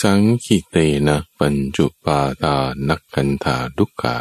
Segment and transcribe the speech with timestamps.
[0.00, 0.76] สังคิเต
[1.06, 2.56] นะปัญจุปาตา
[2.88, 4.18] นักขันธาดุขา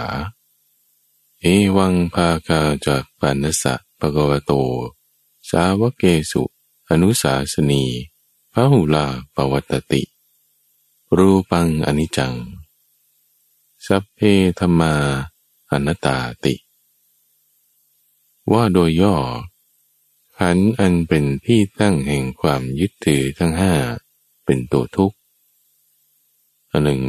[1.40, 1.46] เอ
[1.78, 4.52] วังภากาจะปานสะปะกวโต
[5.50, 6.44] สาวเกสุ
[6.90, 7.84] อนุสาสนี
[8.52, 9.06] พระหุลา
[9.36, 10.04] ปวัตติ
[11.18, 12.34] รูปังอนิจัง
[13.86, 14.20] สัพเพ
[14.60, 14.96] ธรรมา
[15.72, 16.56] อนัตตาติ
[18.52, 19.16] ว่าโดยย่อ
[20.38, 23.74] ขันอันเป็นที่ตั้งแห่งความยึดถือทั้งห้า
[24.46, 25.18] เป็นตัวทุกข์
[26.74, 27.04] อันหนึ่ง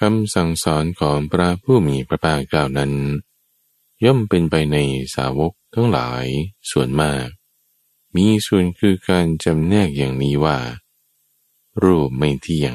[0.00, 2.92] คำสั่งสอนของพระผู้มีพระภาคเจ้านั้น
[4.04, 4.76] ย่อมเป็นไปใน
[5.14, 6.24] สาวกทั้งหลาย
[6.70, 7.26] ส่วนมาก
[8.16, 10.58] มีส่วนคือการจำแนกอย่างนี้ว่า
[11.84, 12.74] รูปไม่เที่ยง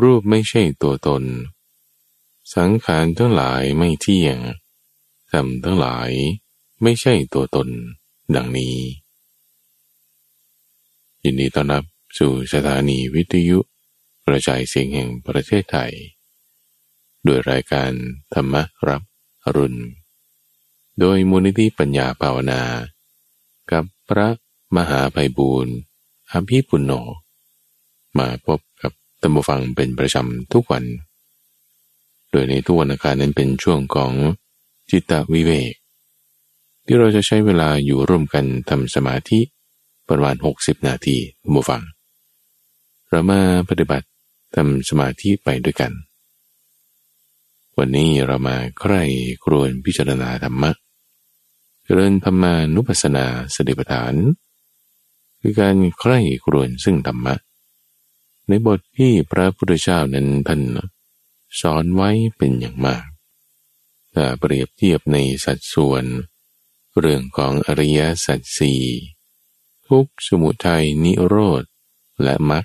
[0.00, 1.24] รูปไม่ใช่ตัวตน
[2.54, 4.38] สังขารทั้งหลายไม่เที่ยง
[5.32, 6.10] ธรรมทั้งหลาย
[6.82, 7.68] ไม่ใช่ตัวตน
[8.34, 8.76] ดังนี้
[11.22, 11.84] ยินดีต้อนรับ
[12.18, 13.58] สู่สถานีวิทยุ
[14.26, 15.92] กระจายเสียงแห่งประเทศไทย
[17.26, 17.90] ด้วยรายการ
[18.34, 18.54] ธรรม
[18.88, 19.02] รับ
[19.44, 19.80] อรุณ
[21.00, 22.62] โดยมูลนิธิปัญญาภาวนา
[23.72, 24.28] กับพระ
[24.76, 25.74] มหาภัยบูรณ์
[26.32, 26.92] อภิปุณโญ
[28.18, 30.84] มาพบกับตัมบูฟังเป็นประจำทุกวัน
[32.30, 34.12] โดยในทุกวันอาคารนั้นเป็นช่วงของ
[34.90, 35.74] จิตวิเวก
[36.84, 39.40] ที่เราจะใช้เวลาอยู่ร่วมกันทำสมาธิ
[40.08, 41.16] ประมาณ 60 นาที
[41.54, 41.82] มูฟัง
[43.10, 44.06] เรามาปฏิบัติ
[44.54, 45.92] ทำสมาธิไปด้วยกัน
[47.78, 49.02] วันนี้เรามาใคร่
[49.44, 50.70] ครวญพิจารณาธรรมะ
[51.84, 54.14] เจริญธรรมานุปัสสนาสติปัฏฐาน
[55.40, 57.34] คือการใคร่ครวญซึ่งธรรมะ
[58.48, 60.60] ในบทที่พระพุทธเจ้านั้นท่าน
[61.60, 63.06] สอนไว้เป็นอย่างมาก
[64.14, 66.04] ถ้าเปรียบเทียบในสัดส่วน
[66.98, 68.82] เรื่องของอริยสัจสี่
[69.88, 71.64] ทุกสมุทัยนิโรธ
[72.22, 72.64] และมรรค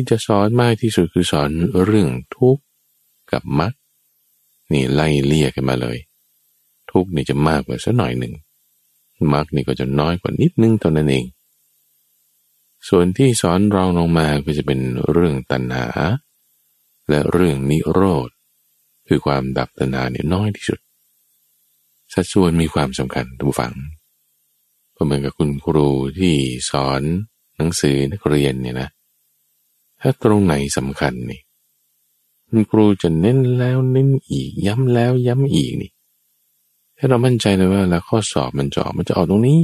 [0.00, 1.50] ที่จะสอนมากที่สุดคือสอน
[1.84, 2.62] เรื่องทุกข์
[3.32, 3.72] กับมรรค
[4.72, 5.98] นี่ไล่เลี่ยกันมาเลย
[6.90, 8.34] ทุกข์นี่จะมากกว่าสักหน่อยหนึ่ง
[9.34, 11.24] มรรคนี่ก็จะน้อยกว่านิดนึงเท่านั้นเอง
[12.88, 14.80] ส่วนที่สอนรองลงมาก็จะเป็น
[15.10, 15.86] เรื่องตัณหา
[17.08, 18.28] และเรื่องนิโรธ
[19.08, 20.78] คือความดับตัณหาเนี่ยน้อยที่สุด
[22.12, 23.74] สัดส่วนมีความสำคัญทุกฝัง
[25.04, 26.34] เหมือนกับคุณครูที่
[26.70, 27.02] สอน
[27.56, 28.88] หนังสือนักเรียนเนี่ยนะ
[30.00, 31.40] ถ้าตรงไหนสำคัญนี่
[32.48, 35.90] คุณครูจะเน้นแล้วเน้นอีก ย้ำแล้วย้ำอีกนี่
[36.96, 39.62] ให้เรามั่นใจเลยว่าแล้วข้อสอบมันจะออกมันจะออกตรงนี้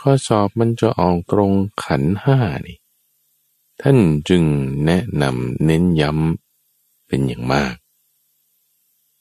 [0.00, 1.52] ข้อสอบมันจะออกตรง
[1.84, 2.78] ขันห้านี่
[3.80, 4.42] ท่านจึง
[4.84, 7.74] แนะนำเน้นย้ำเป็นอย่างมาก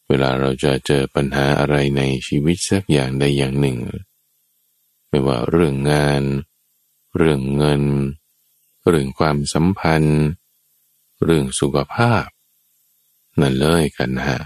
[0.08, 3.78] เวลาเราจะเจอปัญหาอะไรในชีวิตสักอย่างใดอย่างหนึ่ง
[5.08, 6.24] ไม่ว่าเรื่องงาน
[7.18, 7.84] เรื่องเงิน
[8.90, 10.22] เรื่องความสัมพันธ์
[11.24, 12.26] เรื่องสุขภาพ
[13.40, 14.40] นั่นเลยกันฮะ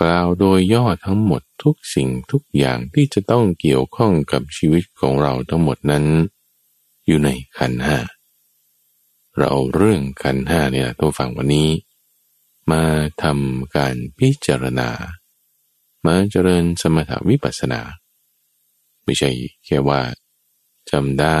[0.00, 6.04] กล่าวโดยย่อทั้งหมดทุกสิ่งทุกอย่างที่จะต้องเกี่ยวข้องกับชีวิตของเราทั้งหมดนั้น
[7.06, 7.28] อยู่ใน
[7.58, 7.98] ขันห้า
[9.38, 11.70] เราเรื่องขันห้าเนี่ยตัวฝั่งวันนี้
[12.72, 12.84] มา
[13.22, 14.90] ทำการพิจารณา
[16.06, 17.80] มาเจริญสมถวิปัสสนา
[19.04, 19.30] ไม่ใช่
[19.64, 20.00] แค่ว่า
[20.90, 21.26] จำได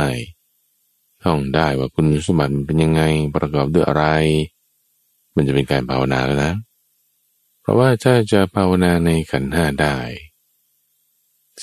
[1.22, 3.02] ท่องได้ว่าคุณสมบัติเป็นยังไง
[3.34, 4.04] ประกอบด้วยอะไร
[5.34, 6.54] มันจะเป็นการภาวนาแล้วนะ
[7.60, 9.96] เพราะว่าถ้าจะภาวนาในขันห้าได้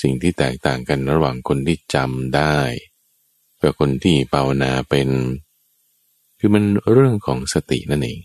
[0.02, 2.58] สิ่งที่แตกต่างกันระหว่างคนที่จำได้
[3.62, 5.08] กับคนที่ภาวนาเป็น
[6.38, 8.20] คือมันเรื่องของสตินั่นเอง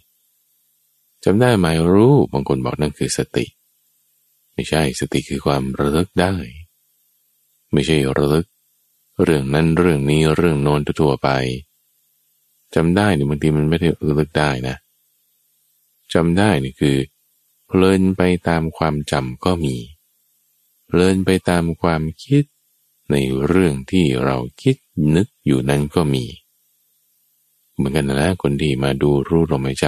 [1.24, 3.46] จำได้หมายรู้บางคนบอกนั่นคือสติ
[4.54, 6.36] ไม่ใช่สติคือความระลึกได้
[7.74, 8.48] ไม่ใช่ระลึก
[9.24, 11.30] เรื่องนั้นเรื่องนี้เรื่องโน้นทั่วไป
[12.75, 14.75] จำได้เนี่ยบางทีมันไม่ได้ระลึกได้นะ
[16.13, 16.97] จำได้นี่คือ
[17.68, 19.75] เพลินไปตามความจำก็มี
[20.85, 22.44] เพลินไปตามความคิด
[23.12, 23.16] ใน
[23.47, 24.75] เรื่องที่เราคิด
[25.16, 26.25] นึกอยู่นั้นก็มี
[27.75, 29.88] เหมือนกันนะคนที่มาดูรู้ลมหายใจ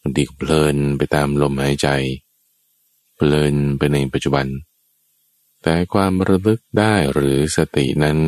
[0.00, 1.88] บางทีเพลินไปตามลมหายใจ
[3.16, 4.46] เพลินไปในปัจจุบัน
[5.68, 8.18] แต่ความระลึกได้หรือสตินั้น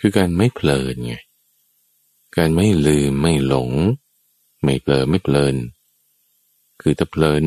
[0.00, 1.14] คือการไม่เพลินไง
[2.36, 3.70] การไม่ลืมไม่หลง
[4.62, 5.56] ไม่เผลอไม่เพลิน
[6.80, 7.44] คือถ้าเพลิน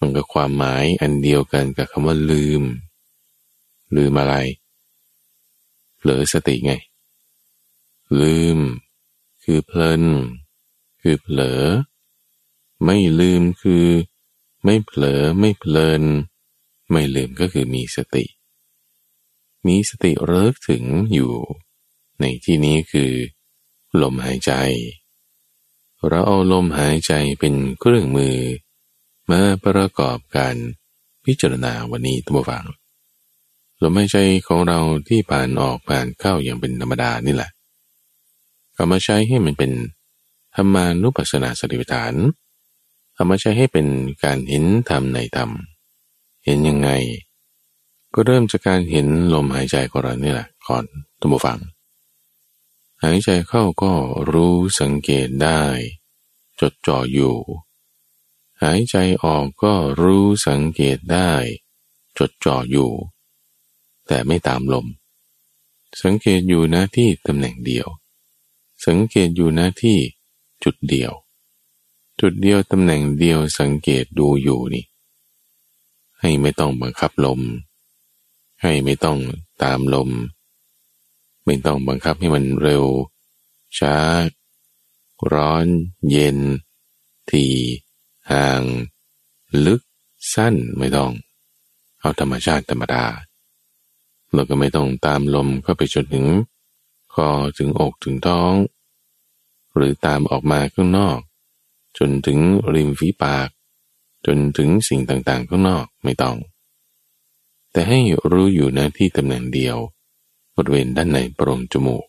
[0.00, 2.62] มันก็ความหมายอันเดียวกันกับคำว่าลืม
[3.96, 4.34] ลืมอะไร
[5.96, 6.72] เผลอสติไง
[8.20, 8.58] ลืม
[9.44, 10.02] คือเพลิน
[11.02, 11.62] คือเผลอ
[12.84, 13.86] ไม่ลืมคือ
[14.64, 16.02] ไม่เผลอไม่เพลิน
[16.92, 18.24] ไม่ลืมก็คือมีสติ
[19.66, 21.32] มีสติเลิกถึงอยู่
[22.20, 23.12] ในที่นี้คือ
[24.02, 24.52] ลมหายใจ
[26.08, 28.36] เราเอาลมหายใจเป็นเครื่องมือ
[29.30, 30.56] มาประกอบการ
[31.24, 32.66] พิจารณาวันนี้ทุกฝัง
[33.82, 34.78] ลมหายใจของเรา
[35.08, 37.50] ที่ผ่านออกผ่านเข้าอย่างเป็นธรรมดานี่แหละ
[38.74, 39.72] เอามาใช้ให้มันเป็น
[40.54, 42.14] ธรรมานุปัสสนาสติปัฏฐาน
[43.14, 43.86] เอามาใช้ให้เป็น
[44.24, 45.50] การเห็นธรรมในธรรม
[46.44, 46.90] เห็นยังไง
[48.14, 50.84] ก็เริ่มจากการเห็นลมหายใจของเรานี่แหละก่อน
[51.20, 51.58] ตัมฟัง
[53.02, 53.92] หายใจเข้าก็
[54.32, 55.62] รู้สังเกตได้
[56.60, 57.36] จดจ่ออยู่
[58.62, 61.30] หายใจออกก็รู้สังเกตได้
[62.18, 62.90] จดจ่ออยู่
[64.06, 64.86] แต่ไม่ตามลม
[66.02, 67.86] สังเกตอยู่หน้าที่ตำแหน่งเดียว
[68.86, 69.98] สังเกตอยู่หน้าที่
[70.64, 71.12] จุดเดียว
[72.20, 74.84] จุดเดียวตำแหน่งเดียวสังเกตดูอยู่นี่
[76.22, 77.40] ให้ไม่ต้องบังคับลม
[78.62, 79.18] ให้ไม่ต้อง
[79.62, 80.10] ตามลม
[81.44, 82.84] ไม่ต้องบังคับให้มันเร็ว
[83.78, 83.96] ช้า
[85.32, 85.66] ร้อน
[86.10, 86.38] เย็น
[87.30, 87.44] ที
[88.30, 88.62] ห่าง
[89.66, 89.80] ลึก
[90.34, 91.12] สั้นไม่ต้อง
[92.00, 93.04] เอาธรรมชาติธรรมดา
[94.32, 96.26] เราก็ไม่ต้องตามลมเข้าไปจนถึง
[97.14, 97.28] คอ
[97.58, 98.54] ถึงอกถึงท้อง
[99.74, 101.18] หรือตามออกมาข้างนอก
[101.98, 102.38] จนถึง
[102.74, 103.48] ริมฝีปาก
[104.26, 106.36] จนถึงสิ่งต่างๆข้างนอกไม่ต้อง
[107.72, 109.76] แต่ให้รู้อยู่นะที่ตำแหน่งเดียว
[110.56, 112.04] บริเวณด้านในโปรงจมูก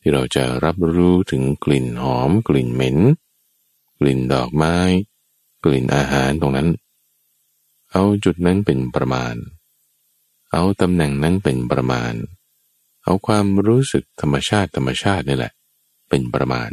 [0.00, 2.98] ที่เราจะรับรู้ถึงกลิ่นหอม กลิ่นเหม็น
[3.98, 4.76] กลิ่นดอกไม้
[5.64, 6.68] กลิ่นอาหารตรงนั้น
[7.92, 9.34] เอาจุดนั้นเป็นประมาณ
[10.52, 12.14] เอาตำแหน่งนั้นเป็นประมาณ
[13.04, 15.52] เอาความรู้สึกธรรมชาติธรรมชาตินี่แหละ
[16.08, 16.70] เป็นประมาณ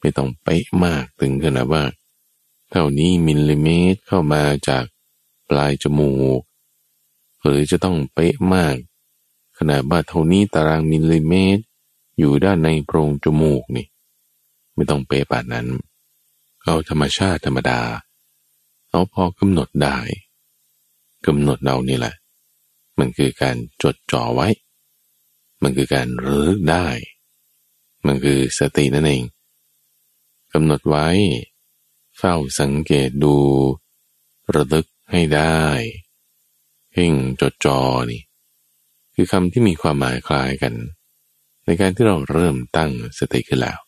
[0.00, 1.82] ไม่ต้องเป๊ะมากถึงขนาดว่า
[2.70, 4.84] เท่านี้มิลลิเมตรเข้ามาจาก
[5.48, 6.40] ปลายจมูก
[7.42, 8.76] หรือจะต้องเป๊ะมาก
[9.58, 11.62] ขนาดว่าเท่านี้ตารางมิลลิเมตร
[12.18, 13.86] อยู่ด้านในโพรงจมูกนี่
[14.74, 15.66] ไม่ต้องเป๊ะปานนั้น
[16.64, 17.80] เอาธรรมชาติธรรมดา
[18.90, 19.98] เอาพอกำหนดได้
[21.26, 22.14] กำหนดเรานี่แหละ
[22.98, 24.48] มันคือการจดจ่อไว้
[25.62, 26.86] มันคือการรึกได้
[28.06, 29.22] มันคือสตินั่นเอง
[30.52, 31.06] กำหนดไว้
[32.18, 33.36] เฝ้าสังเกตดู
[34.54, 35.62] ระลึกให้ได้
[36.90, 37.80] เพ่งจดจอ
[38.10, 38.22] นี่
[39.14, 40.74] คือคำที่มีความหมายคล้ายกัน
[41.64, 43.78] ในการที่เราเริ่มตั้งสติขึ้นแล้ว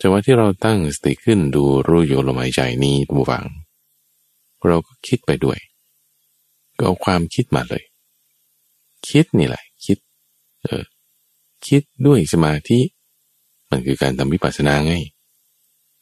[0.00, 3.44] จังหวะที่เราตั้งสติขึ้นดูรู้อยู่ลมหายใจนี้ตัวฟัง
[4.66, 5.58] เราก็คิดไปด้วย
[6.78, 7.82] ก็เอาความคิดมาเลย
[9.08, 9.98] คิดนี่แหละ คิด
[10.62, 10.84] เออ
[11.66, 12.80] คิดด้วยสมาธิ
[13.70, 14.94] มันคือการทำวิปัสสนาไง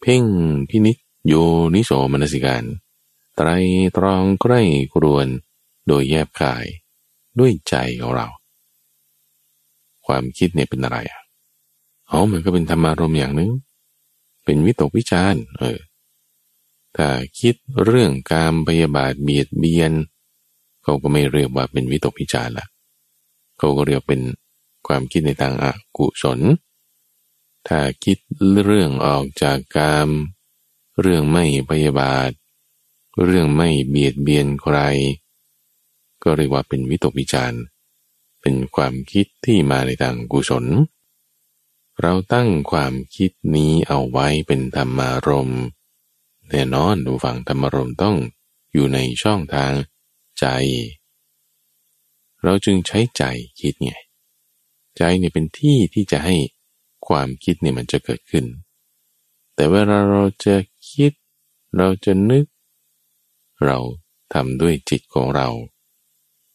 [0.01, 0.23] เพ่ง
[0.71, 0.97] พินิจ
[1.27, 1.35] โย
[1.75, 2.65] นิโสมนสิการ
[3.37, 3.49] ไตร
[3.97, 4.61] ตรองใกล้
[4.95, 5.27] กรวน
[5.87, 6.65] โดยแยบกาย
[7.39, 8.27] ด้วยใจของเรา
[10.07, 11.23] ความคิดเนี่ยเป็นอะไรอะ
[12.11, 13.51] อ๋อมันก็เป็นธรรมารมอย่างหนึ่ง
[14.45, 15.79] เป็นวิตกวิจารเออ
[16.97, 17.09] ถ้า
[17.41, 17.55] คิด
[17.85, 19.93] เรื่องการพยาบาทเบียดเบียน
[20.83, 22.67] เขาก็ไม่เรียกว่าเป็นวิตกวิจารละ
[23.59, 24.21] เขาก็เรียกเป็น
[24.87, 26.41] ความคิดในทางอากุศล
[27.69, 28.19] ถ้าคิด
[28.65, 30.09] เรื่องออกจากกาม
[31.01, 32.31] เรื่องไม่พยาบาท
[33.25, 34.77] เรื่องไม่เบียดเบียนใคร
[36.23, 37.61] ก็เรียกว่าเป็นวิตกวิจารณ์
[38.41, 40.65] เป็นความคิดที่มาในทางกุศล
[42.01, 45.51] เราตั้งความคิดนี้เอาไว้เป็นธรรมารม
[46.51, 48.17] แน่นอนดูฝั่งธรรมารมต้อง
[48.73, 49.73] อยู่ในช่องทาง
[50.39, 50.47] ใจ
[52.43, 53.23] เราจึงใช้ใจ
[53.61, 53.93] คิดไง
[54.97, 56.37] ใจเนี่ยเป็นที่ที่จะให้
[57.09, 58.45] ความคิดเนี่ยมันจะเกิดขึ้น
[59.55, 60.57] แต่เวลาเราจะ
[60.91, 61.13] คิด
[61.77, 62.45] เราจะนึก
[63.65, 63.79] เรา
[64.35, 65.49] ทำด้วยจิตของเรา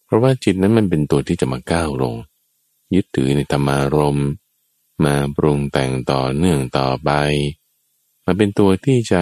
[0.05, 2.13] เพราะว่าจิตนั้นมันเป็นตัวที่จะมาก้าวลง
[2.95, 4.19] ยึดถือในธรรมารม
[5.05, 7.09] มาปรุงแต่งต่อเนื่องต่อไป
[8.25, 9.21] มาเป็นตัวที่จะ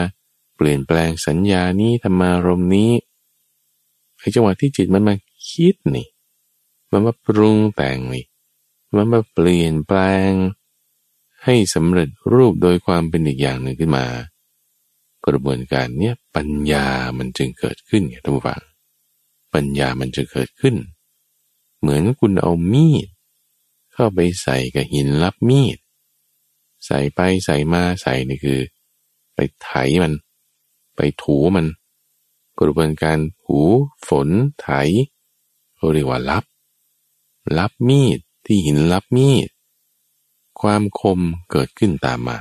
[0.56, 2.92] เปลี่ยนแปลงสัญญานี้ธรรมารมนี้
[4.18, 5.16] ไอ้จังหวะที่จิตมันมา
[5.50, 6.08] คิดนี่
[6.92, 8.26] มันมาปรุงแต่งนี่
[8.96, 10.32] มันมาเปลี่ยนแปลง
[11.46, 14.06] ให้สำเร็จรูปโดยความเป็นอีกอย่างหนึ่งขึ้นมา
[15.26, 18.62] กระบวนการเนี้ยปัญญามันจึงเกิดขึ้นไงท่านผู้ฟัง
[19.54, 20.76] ปัญญามันจะเกิดขึ้น
[21.80, 23.08] เหมือนคุณเอามีด
[23.94, 25.78] เข้าไปใส่กับหินรับมีด
[26.86, 28.60] ใส่ไปใส่มาใส่นี่คือ
[29.36, 29.70] ไปไถ
[30.04, 30.14] มัน
[30.96, 31.66] ไปถูมัน
[32.60, 33.60] กระบวนการถู
[34.08, 34.30] ฝน
[34.62, 34.68] ไถ
[35.76, 36.44] เขาเรียกว่ารับ
[37.58, 39.50] รับมีดที่หินรับมีด
[40.62, 41.20] ความคม
[41.52, 42.40] เกิดขึ้นตามมา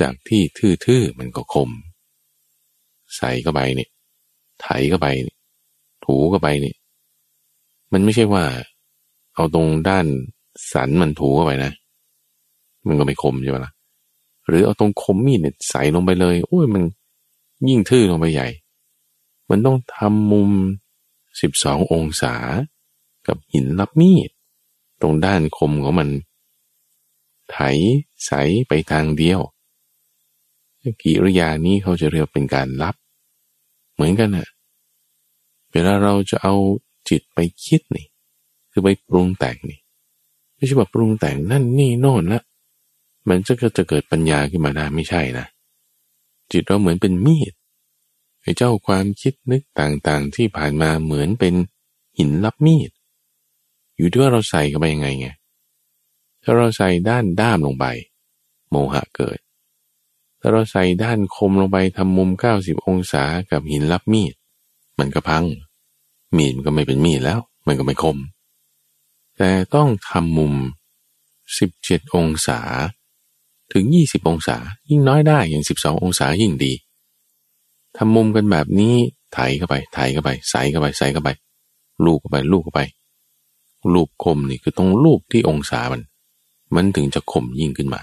[0.00, 1.70] จากที่ทื่อๆมันก็คม
[3.16, 3.90] ใส่เข้าไปเนี่ย
[4.62, 5.36] ไถเข้าไปเนี่ย
[6.04, 6.76] ถูเข้าไปเนี่ย
[7.92, 8.44] มันไม่ใช่ว่า
[9.34, 10.06] เอาตรงด้าน
[10.72, 11.72] สันมันถูเข้าไปนะ
[12.86, 13.72] มันก็ไม่คมใช่ไหมล่ะ
[14.48, 16.82] หรือเอาตรงคมมีดเนี่ยใส่ลงไปเลยโอ้ยมัน
[17.68, 18.48] ยิ่งทื่อลงไปใหญ่
[19.50, 20.50] มันต้องทำมุม
[21.40, 22.34] สิบสององศา
[23.26, 24.30] กับหินรับมีด
[25.00, 26.08] ตรงด้านคมของมัน
[27.50, 27.58] ไถ
[28.24, 28.32] ใส
[28.68, 29.40] ไปทางเดียว
[31.02, 32.94] กิริยานี้เขาจะเรียกเป็นการรับ
[33.94, 34.48] เหมือนกันนะ
[35.72, 36.54] เวลาเราจะเอา
[37.08, 38.06] จิตไปคิดนี่
[38.70, 39.80] คือไปปรุงแต่งนี่
[40.54, 42.42] ไม่ใช่แบบปรุงแต่งนั่นนี่โน่นละ
[43.28, 45.46] มันจะก็จะเกิดปัญญาขึ้นมาได้ไม่ใช่นะ
[46.52, 47.52] จิตเราเหมือนเป็นมีด
[48.42, 51.54] ไอ้เจ้าความคิดนึกต่างๆ ที่ผ่านมาเหมือนเป็น
[52.18, 52.90] หินรับมีด
[53.96, 55.28] อยู่ที่ว่าเราใส่กันไปยังไงไง
[56.44, 57.86] ถ้าเราใส่ด้านด้ามลงไป
[58.70, 59.38] โมหะเกิด
[60.40, 64.34] ถ้าเราใส่ด้านคมลงไปทำมุม 90 องศากับหินรับมีด
[64.98, 65.44] มันก็พัง
[66.36, 68.18] มีดมันก็ไม่เป็นมีดแล้ว มันก็ไม่คม
[69.36, 70.54] แต่ต้องทำมุม
[71.34, 72.60] 17 องศา
[73.72, 74.56] ถึง 20 องศา
[74.90, 76.72] ยิ่งน้อยได้อย่าง 12 องศายิ่งดี
[77.96, 78.94] ทำมุมกันแบบนี้
[79.34, 81.30] ไถเข้าไปไถเข้าไป ใส่เข้าไปใส่เข้าไป
[82.04, 82.82] ลูกเข้าไป ลูกเข้าไป
[83.94, 86.02] ลูกคมนี่คือต้องลูกที่องศามัน
[86.74, 88.02] มันถึงจะคมยิ่งขึ้นมา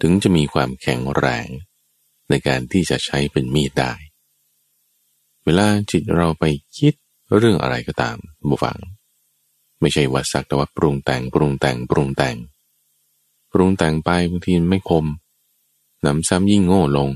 [0.00, 1.46] ถึงจะมีความแข็งแรง
[2.28, 3.92] ในการที่จะใช้เป็นมีดได้
[5.44, 6.44] เวลาจิตเราไป
[6.78, 6.94] คิด
[7.36, 8.16] เรื่องอะไรก็ตาม
[8.48, 8.78] บุฟัง
[9.80, 12.36] ไม่ใช่ว่าสักแต่ว่าปรุงแต่งปรุงแต่งปรุงแต่ง
[13.52, 15.06] ปรุงแต่งไปบางทีไม่คม
[16.04, 17.08] นำซ้ำยิ่งโง่ลง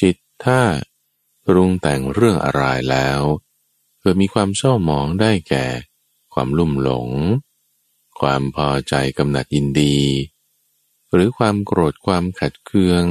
[0.00, 0.60] จิตถ้า
[1.46, 3.20] ปรุงแต่งเรื่องอะไรแล้ว
[4.00, 5.66] เกิดมีความเศร้าหมองได้แก่
[6.32, 7.08] ความลุ่มหลง
[8.20, 9.98] ความพอใจกำหนัดยินดี
[11.12, 13.04] หรือความโกรธความขัดเคือง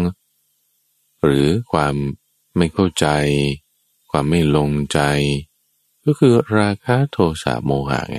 [1.23, 1.95] หรือความ
[2.57, 3.07] ไม่เข้าใจ
[4.11, 4.99] ความไม่ลงใจ
[6.03, 8.17] ก็คือราคะโทสะโมหะไง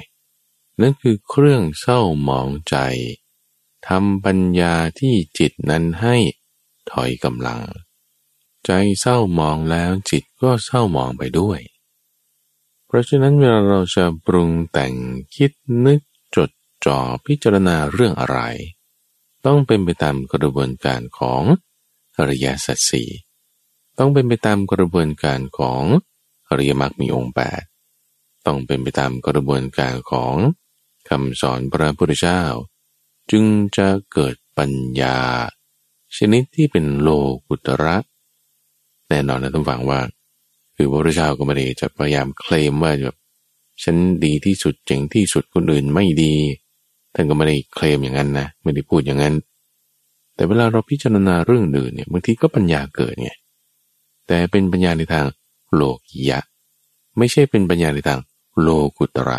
[0.81, 2.77] นั่นคือเครื่องเศร้าหมองใจ
[3.87, 6.17] ทำปัญญาที่จิตนั้นให้
[6.91, 7.61] ถอยกำลัง
[8.67, 8.71] ใจ
[9.01, 11.61] เศร้ามองแล้วจิตก็เศร้ามองไปด้วย
[12.87, 14.95] เพราะฉะนั้นเวลาเราจะปรุงแต่ง
[15.37, 15.53] คิด
[15.87, 16.01] นึก
[16.85, 18.41] จ่อพิจารณาเรื่องอะไร
[19.47, 21.43] ต้องเป็นไปตามกระบวนการของ
[22.19, 23.09] อริยสัจสี่
[23.99, 25.83] ต้องเป็นไปตามกระบวนการของ
[26.49, 27.63] อริยมรรคมีองค์แปด
[28.47, 30.35] ต้องเป็นไปตามกระบวนการของ
[31.09, 32.43] คำสอนพระพุทธเจ้า
[33.31, 33.45] จึง
[33.77, 35.19] จะเกิดปัญญา
[36.17, 37.09] ชนิดที่เป็นโล
[37.47, 37.97] กุตระ
[39.09, 40.01] แน่นอนนะต้องฟังว่า
[40.77, 43.17] คือพระพุทธเจ้าก็ไม่ได้จะพยายามเคลมว่าแบบ
[43.83, 46.35] ฉันดีที่สุดเจ๋งที่สุดคนอื่นไม่ดี
[47.15, 49.35] ท่านก็ไม่ได้เคลมอย่างนั้นนะไม่ได้พูดอย่างนั้น
[50.35, 53.31] แต่เวลาเราพิจารณาเรื่องอื่นเนี่ยบางทีก็ปัญญาเกิดไง
[54.27, 55.27] แต่เป็นปัญญาในทาง
[55.75, 56.41] โลกิยะ
[57.19, 58.21] ไม่ใช่เป็นปัญญาในทาง
[58.61, 59.39] โลกุตระ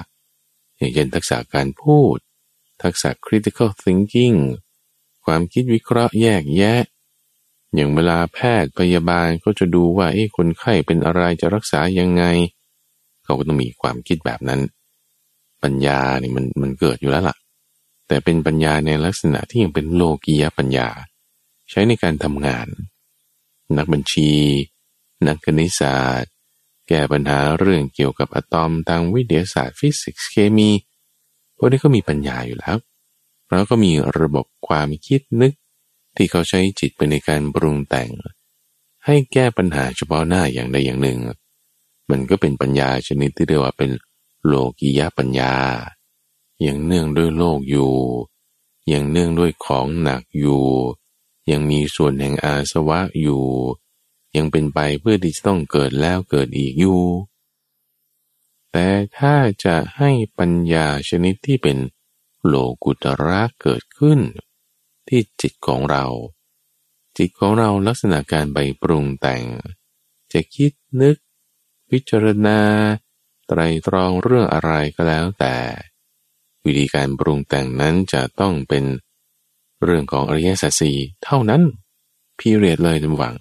[0.78, 2.18] อย่างเช่นทักษะการพูด
[2.84, 4.38] ทักษะ critical thinking
[5.26, 6.84] ความคิดวิเคราะห์แยกแยะ
[7.76, 12.24] อย่างเวลาแพทย์พยาบาลก็จะดูว่าไอ้คนไข้เป็นอะไรจะรักษายังไง
[13.24, 14.62] เขาก็ต้องมีความคิดแบบนั้น
[15.64, 17.36] ปัญญานี่มันมันเกิดอยู่แล้วล่ะ
[18.12, 20.90] แต่เป็นปัญญาในลักษณะที่ยังเป็นโลกียปัญญา
[21.70, 22.68] ใช้ในการทำงาน
[23.78, 24.32] นักบัญชี
[25.28, 26.32] นักคณิตศาสตร์
[26.88, 30.70] แก้ปัญหาเรื่องเกี่ยวกับอะตอมทางวิทยาศาสตร์ฟิสิกส์เคมี
[31.58, 32.78] พวกนี้ก็มีปัญญาอยู่แล้ว
[33.50, 35.54] แล้วก็มีระบบความคิดนึก
[36.16, 38.10] ที่เขาใช้จิตไปในการปรุงแต่ง
[39.06, 41.20] ให้แก้ปัญหาเฉพาะหน้าอย่างใดอย่างหนึ่ง
[42.10, 43.92] มันก็เป็นปัญญาชนิดที่เรียกว่าเป็น
[44.46, 45.54] โลกียปัญญา
[46.66, 47.94] ย่างเนื่องด้วยโลกอยู่
[48.88, 50.64] อย่างเนื่องด้วยของหนักอยู่
[51.52, 53.44] ยังมีส่วนแห่งอาสวะอยู่
[54.36, 57.02] ยังเป็นไปเพื่อที่จะต้องเกิดแล้วเกิดอีกอยู่
[58.72, 58.88] แต่
[59.18, 61.78] ถ้าจะให้ปัญญาชนิดที่เป็น
[62.46, 62.54] โล
[62.84, 64.20] กุตระเกิดขึ้น
[65.08, 66.06] ที่จิตของเรา
[67.18, 69.44] จิตของเราลักษณะการไปปรุงแต่ง
[70.34, 71.18] จะคิดนึก
[71.90, 72.60] พิจารณา
[73.48, 75.56] ไตรตรองเรื่องอะไรก็แล้วแต่
[76.66, 78.84] วิธีการปรุงแต่งนั้นจะต้องเป็น
[79.84, 81.62] เรื่องของอริยสัจสี่เท่านั้น
[82.38, 83.36] พีเรียดเลยจำหวัง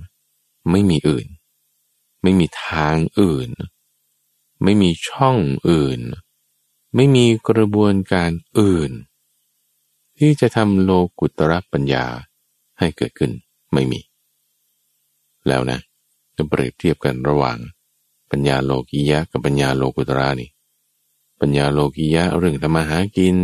[0.70, 1.26] ไม่มีอื่น
[2.22, 3.48] ไม่มีทางอื่น
[4.62, 5.36] ไม่มีช่อง
[5.70, 6.00] อื่น
[6.94, 8.90] ไม่มีกระบวนการอื่น
[10.18, 12.06] ที่จะทำโลกุตระปัญญา
[12.78, 13.32] ให้เกิดขึ้น
[13.72, 14.00] ไม่มี
[15.48, 15.78] แล้วนะ
[16.36, 17.58] จะเปรียบเทียบกันระหว่าง
[18.30, 20.50] ปัญญาโลกิยะกับปัญญาโลกุตระนี่
[21.40, 23.36] ปัญญาโลกิยะเรื่องธรรมหากิน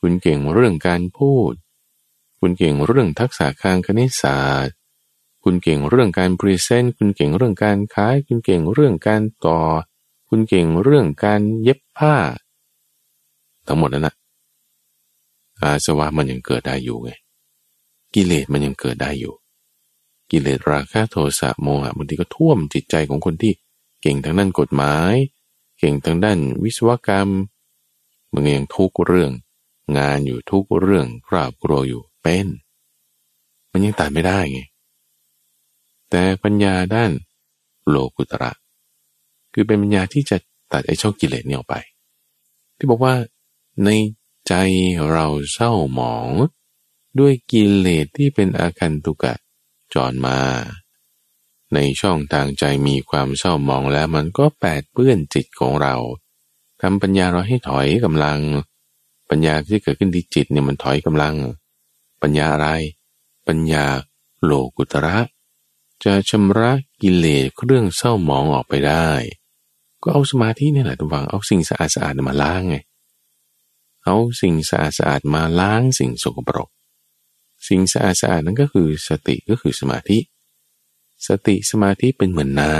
[0.00, 1.52] คุณเก่งเรื่องการพูด
[2.40, 4.74] คุณเก่งเรื่องทักษะทางคณิตศาสตร์
[5.44, 9.60] คุณเก่งเรื่องการพรีเซนต์ คุณเก่งเรื่องการขาย คุณเก่งเรื่องการต่อ
[10.28, 12.14] คุณเก่งเรื่องการเย็บผ้า
[13.66, 14.14] ทั้งหมดนั้นนะ
[15.60, 17.10] อาสวะมันยังเกิดได้อยู่ไง
[18.14, 19.34] กิเลสมันยังเกิดได้อยู่
[20.30, 23.52] กิเลสราคะโทสะโมหะบางทีก็ท่วมจิตใจของคนที่
[24.02, 25.14] เก่งทางด้านกฎหมาย
[25.78, 27.28] เก่งทางด้านวิศวกรรม
[28.32, 29.32] มันยังทุกเรื่อง
[29.98, 32.46] งานอยู่ทุกเรื่องครอบครัวอยู่เป็น
[33.72, 34.60] มันยังตัดไม่ได้ไง
[36.10, 37.12] แต่ปัญญาด้าน
[37.88, 38.52] โลกุตระ
[39.52, 40.36] คือเป็นปัญญาที่จะ
[40.72, 41.76] ตัดไอ้ช่องกิเลสเนี่ยออกไป
[42.76, 43.14] ที่บอกว่า
[43.84, 43.88] ใน
[44.48, 44.52] ใจ
[45.12, 46.30] เราเศร้าหมอง
[47.18, 49.34] ด้วยกิเลสที่เป็นอาคันตุกะ
[49.94, 50.38] จรมา
[51.74, 55.94] ในช่องทางใจมีความเศร้ามองแล้วมันก็แปดเปื้อนจิตของเรา
[56.80, 58.38] ทำปัญญาเราให้ถอยกำลัง
[59.30, 61.34] ปัญญาที่เกิดขึ้นที่จิตเนี่ยมันถอยกำลัง
[62.22, 62.68] ปัญญาอะไร
[63.46, 63.86] ปัญญา
[64.44, 65.16] โลกุตระ
[66.04, 66.70] จะชำระ
[67.02, 69.08] กิเลสเครื่องเศร้าหมองออกไปได้
[70.02, 72.76] ก็เอาสมาธินี่แหละทุกฝังเอาสิ่งสะอาดสะอาดมาล้างไง
[74.04, 76.68] เอาสิ่งสะอาดสะอาดมาล้างสิ่งสกปรก
[77.68, 80.18] สิ่งสะอาดสะอาดนั้นก็คือสติก็คือสมาธิ
[81.26, 82.76] สติสมาธิเป็นเหมือนน้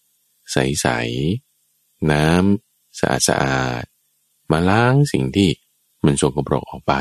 [0.00, 3.84] ำใสๆน้ำสะอาดสะอาด
[4.52, 5.50] มาล้างสิ่งที่
[6.04, 6.94] มันสกปรกออกไป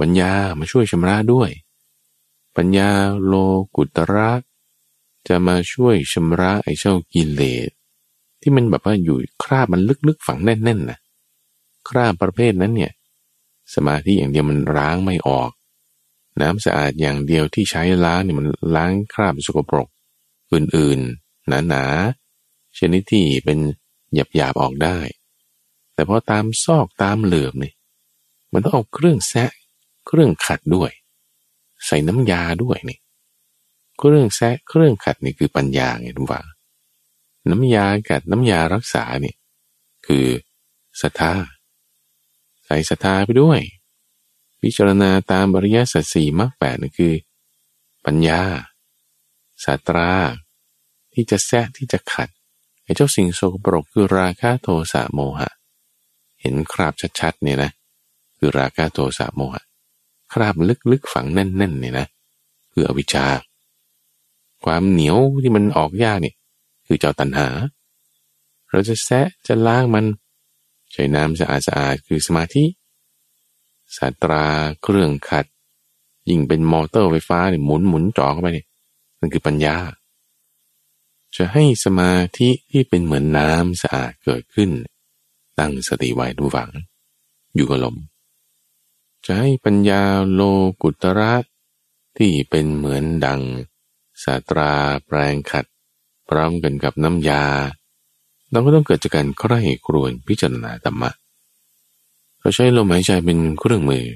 [0.00, 1.50] ปัญญามาช่วยชำระด้วย
[2.56, 2.90] ปัญญา
[3.26, 3.34] โล
[3.76, 4.30] กุตระ
[5.28, 7.70] จะมาช่วยชำระไอ้เจ้ากิเลส
[8.40, 10.98] ที่มันแบบว่าอยู่คราบมันลึกๆฝังแน่นๆนะ
[11.88, 12.92] คราบประเภทนั้นเนี่ย
[13.74, 15.50] สมาธิอย่างเดียวมันล้างไม่ออก
[16.40, 19.88] น้ำสะอาดอย่างเดียวที่ใช้ล้างเนี่ยมันล้างคราบสกปรก
[20.52, 23.58] อื่นๆ หนาๆชนิดที่เป็น
[24.14, 24.98] หยาบๆออกได้
[25.94, 27.72] แต่พอตามซอกตามเหลือบนี่
[28.52, 29.50] มันต้องเอาเครื่องแซะ
[30.06, 30.90] เครื่องขัดด้วย
[31.86, 32.98] ใส่น้ำยาด้วยนี่
[33.98, 36.46] เครื่องแซะเครื่องขัดนี่คือปัญญาไงทุกฝัง
[37.50, 39.36] น้ำยากัดน้ำยารักษาเนี่ย
[40.06, 40.26] คือ
[41.00, 41.32] ศรัทธา
[42.66, 43.60] ใส่ศรัทธาไปด้วย
[44.60, 47.14] พิจารณาตามบริยสัจสี่มรรคแปดนี่คือ
[48.04, 48.42] ปัญญา
[49.64, 50.10] สาตรา
[51.12, 52.28] ที่จะแซะที่จะขัด
[52.82, 55.50] ไอ้เจ้าสิ่งโสกปรกคือราคะโทสะโมหะ
[56.40, 57.70] เห็นคราบชัดๆเนี่ยนะ
[58.36, 59.62] คือราคะโทสะโมหะ
[60.32, 60.54] คราบ
[60.92, 62.06] ลึกๆฝังแน่นๆเนี่ยนะ
[62.72, 63.26] คืออวิชชา
[64.64, 66.34] ความเหนียวที่มันออกยากเนี่ย
[66.86, 67.48] คือเจ้าตัณหา
[68.70, 70.04] เราจะแซะจะล้างมัน
[70.92, 72.64] ใช้น้ำสะอาดสะอาดคือสมาธิ
[73.96, 74.44] สาตรา
[74.82, 75.46] เครื่องขัด
[76.28, 78.66] ยิ่งเป็นมอเตอร์ไฟฟ้าเนี่ยหมุนหมุนจ่อเข้าไปเนี่ย
[79.18, 79.76] นั่นคือปัญญา
[81.36, 84.70] จะให้สมาธิที่เป็นเหมือนน้ำสะอาดเกิดขึ้น
[85.58, 86.70] ตั้งสติไว้ดูฝัง
[87.54, 87.96] อยู่กับลม
[89.26, 90.40] จะให้ปัญญาโล
[90.82, 91.34] กุตระ
[92.18, 93.40] ที่เป็นเหมือนดัง
[94.22, 94.72] สาตรา
[95.06, 95.64] แปลงขัด
[96.28, 97.44] พร้อมกันกับน้ำยา
[98.50, 101.10] เราก็ต้องเกิดจากการใคร่ครวญพิจารณาธรรมะ
[102.40, 104.06] เราใช้ลมหายใจเป็นเครื่องมือ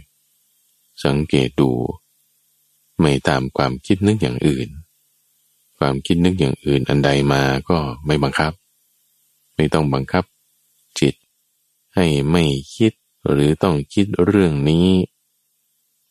[1.04, 1.70] สังเกตดู
[3.00, 4.68] ไม่ตามความคิดนึกอย่างอื่น
[5.78, 8.52] ความคิดนึกอย่างอื่นอันใดมาก็ไม่บังคับ
[9.54, 10.24] ไม่ต้องบังคับ
[11.00, 11.14] จิต
[11.94, 12.44] ให้ไม่
[12.76, 12.92] คิด
[13.30, 14.88] หรือต้องคิดเรื่องนี้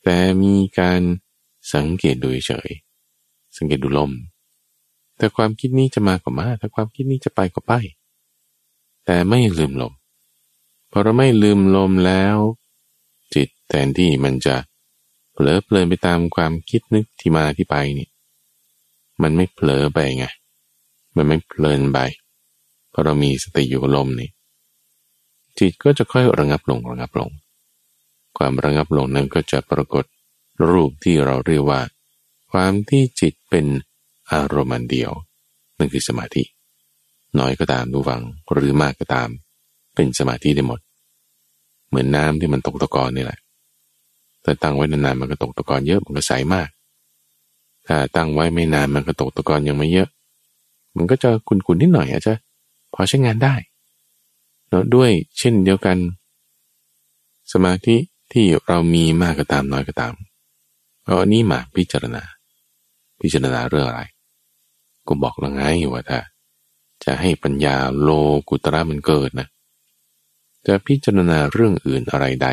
[0.04, 1.02] แต่มีการ
[1.74, 2.70] สังเกตดูเฉย
[3.58, 4.12] สังเกตดูลม
[5.18, 7.74] แต่ความคิดนี้จะมาก็มาถ้าความคิดนี้จะไปก็ไป
[9.06, 9.94] แต่ไม่ลืมลม
[10.96, 12.38] พอเราไม่ลืมลมแล้ว
[13.36, 14.56] จิตแทนที่มันจะ
[15.34, 18.08] เผลอเพลินไปตามความคิดนึกที่มาที่ไปนี่
[19.22, 20.26] มันไม่เผลอไปไง
[21.16, 22.00] มันไม่เพลินไป
[22.92, 24.30] พอเรามีสติอยู่กับลมนี่
[25.60, 27.30] จิตก็จะค่อยระงับลงระงับลง
[28.38, 30.06] ความระงับลงนั้นก็จะปรากฏ
[30.70, 31.82] รูปที่เราเรียกว่า
[32.52, 33.66] ความที่จิตเป็น
[34.32, 35.12] อารมณ์เดียว
[35.78, 36.44] นั่นคือสมาธิ
[37.40, 39.30] น้อยก็ตามดูฟังหรือมากก็ตาม
[39.96, 40.80] เป็นสมาธิได้หมด
[41.90, 43.40] เหมือนน้ำที่มันตกตะกอนนี่แหละ
[44.44, 46.70] แต่ตั้งไว้นานๆมันก็ตกตะกอนเยอะมันก็ใสมาก
[47.88, 50.10] ถ้าตั้งไว้ไม่นานมันก็ตกตะกอนยังไม่เยอะ
[50.96, 52.34] มันก็จะขุ่นๆนิดหน่อยอาจจะ
[52.94, 53.56] พอใช้งานได้
[54.68, 55.98] แล้วด้วยเช่นเดียวกัน
[57.54, 57.96] สมาธิ
[58.34, 60.14] ที่เรามีมากก็ตามน้อยก็ตาม
[61.04, 62.24] เอาอันนี้มาพิจารณา
[63.22, 64.02] พิจารณาเรื่องอะไร
[65.08, 66.20] ก็บอกแล้วไงว่าถ้า
[67.04, 68.10] จะให้ปัญญาโล
[68.50, 69.48] กุตระมันเกิดนะ
[70.68, 72.48] จะพิจารณาเรื่องอื่นอะไรใด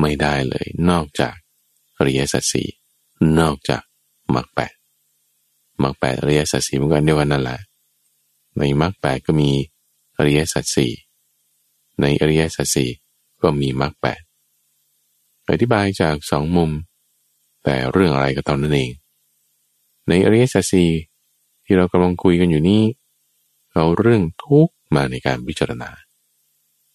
[0.00, 1.34] ไม่ได้เลย นอกจาก
[1.96, 2.68] อริยสัจสี่
[3.40, 3.82] นอกจาก
[4.34, 4.74] มรรคแปด
[5.82, 7.58] มรรคแปดอริยสัจสี่มันก็เดียวกันนั่นแหละ
[8.58, 9.50] ในมรรคแปดก็มี
[10.18, 10.92] อริยสัจสี่
[12.00, 12.90] ในอริยสัจสี่
[13.42, 14.20] ก็มีมรรคแปด
[15.50, 16.70] อธิบายจากสองมุม
[17.64, 18.90] แต่เรื่องอะไรก็ตอนนั้นเอง
[20.08, 20.90] ในอริยสัจสี่
[21.64, 22.82] ที่เรากำลังคุยกันอยู่นี้
[23.74, 25.90] เอาเรื่องทุกมาในการพิจารณา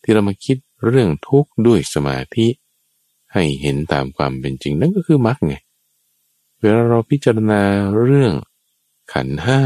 [0.04, 2.48] ที่เรามาคิดเรื่องทุกข์ด้วยสมาธิ
[3.34, 5.56] ให้เห็นตามความเป็นจริงนั่นก็คือมรรคไง
[6.60, 7.62] เวลาเราพิจารณา
[8.04, 8.34] เรื่อง
[9.14, 9.62] ขันห้า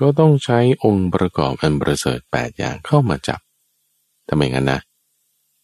[0.00, 3.40] ก็ต้องใช้องค์ประกอบอันประเสริฐแปดอย่างเข้ามาจับ
[4.28, 4.80] ทำไมงั้นนะ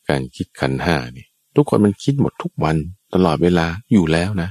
[0.09, 2.77] การคิดขันห้านี่ทุกคนมันคิดหมดทุกวัน
[3.15, 4.51] ตลอดเวลาอยู่แล้วนะ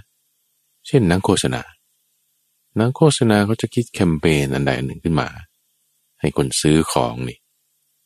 [0.87, 1.61] เช่นนักโฆษณา
[2.79, 5.27] นักโฆษณาเขาจะคิดแคมเปญอันใดอันหนึ่งขึ้นมา
[6.19, 7.38] ให้คนซื้อของนี่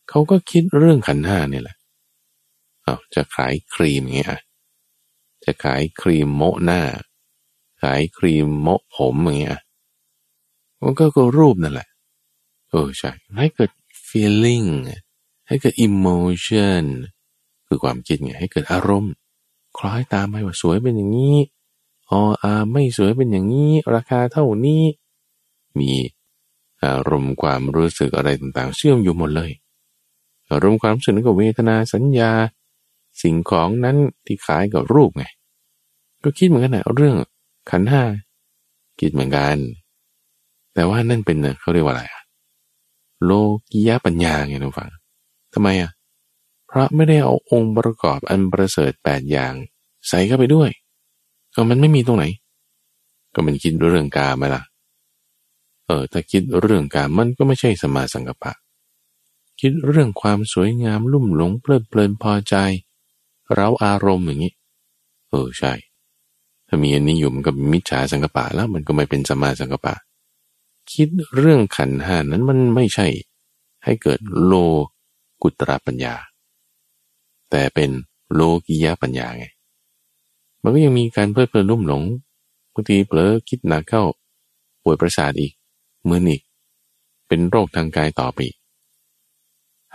[0.09, 1.77] เขาก็คิดเรื่องขันห้านี่แหละ
[2.83, 4.33] เอาจะขายครีมเงี้ย
[5.45, 6.81] จะขายครีมโมหน้า
[7.81, 9.61] ขายครีมโมผมอย่างเงี้ย
[10.81, 11.87] มันก็ก็รูปนั่นแหละ
[12.69, 13.71] เออใช่ให้เกิด
[14.09, 14.69] feeling
[15.47, 16.83] ให้เกิด emotion
[17.67, 19.13] คือความคิดไงให้เกิดอารมณ์
[19.77, 21.37] คล้อยตามไปว่าสวยเป็นอย่างนี้
[22.09, 24.83] อ๋ออาไม่สวยเป็นอย่างนี้ ราคาเท่านี้
[25.79, 25.91] มี
[26.85, 29.51] อารมณ์ความรู้สึกอะไรต่างๆ เชื่อมอยู่หมดเลย
[30.51, 32.31] อารมณ์ความรู้สึกกับเวทนาสัญญา
[33.21, 35.25] สิ่งของนั้นที่ขายกับรูปไง
[36.23, 37.15] ก็คิดเหมือนกันนะเรื่อง
[37.71, 38.03] ขันห้า
[38.99, 39.57] คิดเหมือนกัน
[40.73, 42.23] แต่ว่านั่นเป็นเขาเรียกว่าอะไรอะ
[43.25, 43.31] โล
[43.71, 44.89] กิยะปัญญาไงทุกฝัง
[45.53, 45.91] ทำไมอะ
[46.67, 49.53] เพราะไม่ได้เอาองค์ประกอบอันประเสริฐแปดอย่าง
[50.07, 50.69] ใส่เข้าไปด้วย
[51.55, 52.25] ก็มันไม่มีตรงไหน
[53.33, 54.63] ก็มันคิดเรื่องกาไหมล่ะ
[55.87, 58.51] เออถ้าคิดเรื่องกามันก็ไม่ใช่สมาสังกปะ
[59.59, 62.55] คิดเรื่องความสวยงามลุ่มหลงเพลิดเพลินพอใจ
[63.55, 64.53] เราอารมณ์อย่างนี้
[65.29, 65.73] เออใช่
[66.67, 69.95] ถ้ามีอันนี้อยู่มันก็มิจฉาสังกปะแล้วมันก็ไม่เป็นสมาสังกปะ
[70.93, 73.07] คิดเรื่องขันหานั้นมันไม่ใช่
[73.83, 74.53] ให้เกิดโล
[75.41, 76.15] กุตระปัญญา
[77.49, 77.89] แต่เป็น
[78.33, 79.45] โลกิยะปัญญาไง
[80.63, 82.03] มันก็ยังมีการเพลิดเพลินรุ่มหลง
[82.73, 84.03] บางทีเผลอคิดหนักเข้า
[84.83, 85.53] ป่วยประสาทอีก
[86.07, 86.41] มือนอีก
[87.27, 88.39] เป็นโรคทางกายต่อไป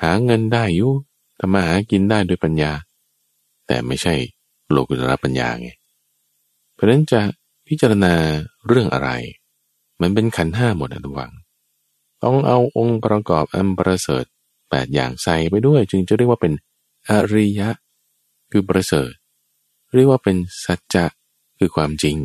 [0.03, 0.89] หาเงินได้ยุ
[1.41, 2.73] ทำมาหากินได้ด้วยปัญญา
[3.67, 4.15] แต่ไม่ใช่
[4.71, 5.71] โลกุตระปัญญาไง
[6.75, 7.21] เพราะนั้นจะ
[7.67, 8.15] พิจารณา
[8.67, 9.11] เรื่องอะไร
[10.01, 11.33] มันเป็นขันห้าหมดนะทุกวัง
[12.25, 14.25] ต้องเอาองค์ประกอบอันประเสริฐ
[14.71, 16.53] แปดอย่างใส่ไปด้วย จึงจะเรียกว่าเป็น
[17.09, 17.69] อริยะ
[18.51, 19.11] คือประเสริฐ
[19.95, 21.07] เรียกว่าเป็นสัจจะ
[21.59, 22.17] คือความจริง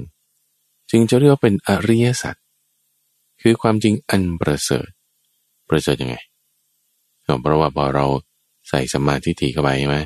[0.89, 2.35] จึงจะเรียกว่าเป็นอริยสัจ
[3.41, 4.89] คือความจริงอันประเสริฐ
[5.69, 6.17] ประเสริฐยังไง
[7.25, 8.05] ก็เพราะว่าพอเรา
[8.69, 9.97] ใส่สมาธิถี่เข้าไปใช่ไหม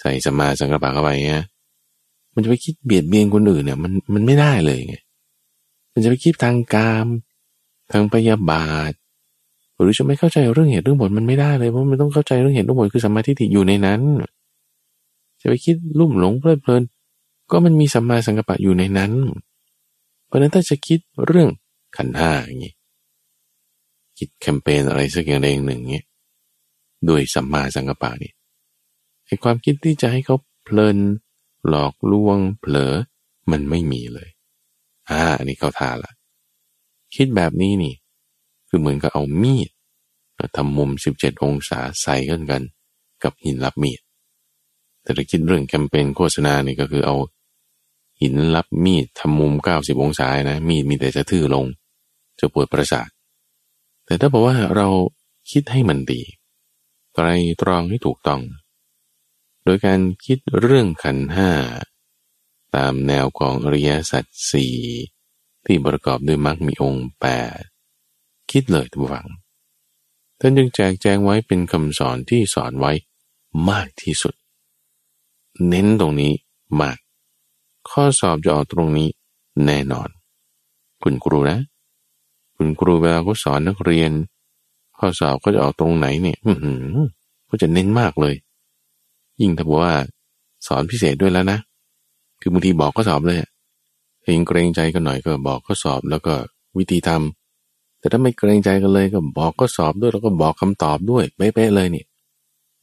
[0.00, 1.44] ใส่สมาสังกัปปะเข้าไปเนี่ย
[2.34, 4.96] มันจะไปคิดเบียดเบียนคนอื่นเนี่ยมันมันไม่ได้เลยไง
[5.92, 7.06] มันจะไปคิดทางกาม
[7.92, 8.92] ทางพยาบาท
[9.74, 14.00] หรือจะไม่เข้าใจเรื่องเหตุเรื่องผลมันไม่ได้เลยเพราะมันต้องเข้าใจเรื่องเหตุเรื่องผลคือสัมมาทิฏฐิอยู่ในนั้น
[15.40, 16.82] จะไปคิดลุ่มหลงเพลิดเพลิน
[17.50, 19.12] ก็มันมีสัมมาสังกัปปะอยู่ในนั้น
[20.26, 21.48] เพราะนั้นถ้าจะคิดเรื่อง
[21.96, 22.72] ขันห้าอย่างนี้
[24.18, 26.06] คิดแคมเปญอะไรสักอย่างใดอย่างหนึ่งเงี้ย
[27.06, 28.32] โดยสัมมาสังกัปปะนี่
[29.26, 30.98] ไอความคิดที่จะให้เขาเพลิน
[31.68, 32.94] หลอกลวง เผลอ
[33.50, 34.28] มันไม่มีเลย
[35.10, 36.12] อ่าอันนี้เขาทาละ
[37.14, 37.94] คิดแบบนี้นี่
[38.68, 39.68] คือเหมือนกับเอามีด
[40.56, 42.62] ทำมุมสิบเจ็ดองศาใส่กันกัน
[43.22, 44.00] กับหินรับมีด
[45.02, 47.16] แต่ถ้าคิดเรื่องแคมเปญโฆษณานี่ก็คือเอา
[48.20, 51.66] หินรับมีดทำมุมเก้าสิบองศานะ มีดมีแต่จะทื่อลง
[52.38, 53.08] จะปวดประสาท
[54.06, 54.88] แต่ถ้าบอกว่าเรา
[55.50, 56.22] คิดให้มันดี
[57.20, 57.30] ไตร
[57.62, 58.42] ตรองให้ถูกต้อง
[59.64, 61.50] โดยการคิดเรื่องขันห้า
[62.74, 64.76] ตามแนวของอริยสัจสี่
[65.64, 67.26] ที่ประกอบด้วยมรรคมีองค์แป
[67.58, 67.60] ด
[68.50, 69.28] คิดเลยทุกฝัง
[70.38, 72.92] ท่านจึงแจกแจงไว้เป็นคำสอนที่สอนไว้
[73.70, 74.34] มากที่สุด
[75.68, 76.32] เน้นตรงนี้
[76.80, 76.98] มาก
[77.90, 79.08] ข้อสอบจะออกตรงนี้
[79.64, 80.08] แน่นอน
[81.02, 81.58] คุณครูนะ
[82.56, 84.12] คุณครูเวลาเขาสอนนักเรียน
[84.98, 86.52] ข้อสอบก็จะออกตรงไหนเนี่ยอื
[87.48, 88.34] ก็จะเน้นมากเลย
[89.40, 89.94] ยิ่งถ้าบอกว่า
[90.66, 91.58] สอนพิเศษด้วยแล้วนะ
[92.40, 93.38] คือบางทีบอกข้อสอบเลย
[94.24, 96.34] เองเกรงใจกันหน่อยก็บอกข้อสอบแล้วก็
[96.78, 102.06] วิธีทำแต่ถ้าไม่เกรงใจกันเลยก็บอกข้อสอบด้วยแล้วก็บอกคำตอบด้วยเป๊ะเลยเนี่ย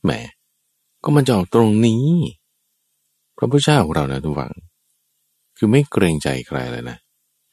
[0.03, 0.11] แหม
[1.03, 2.05] ก็มันจะออกตรงนี้
[3.37, 4.53] พระพุทธเจ้าของเรานะทุกฝัง
[5.57, 6.97] คือไม่เกรงใจใครเลยนะ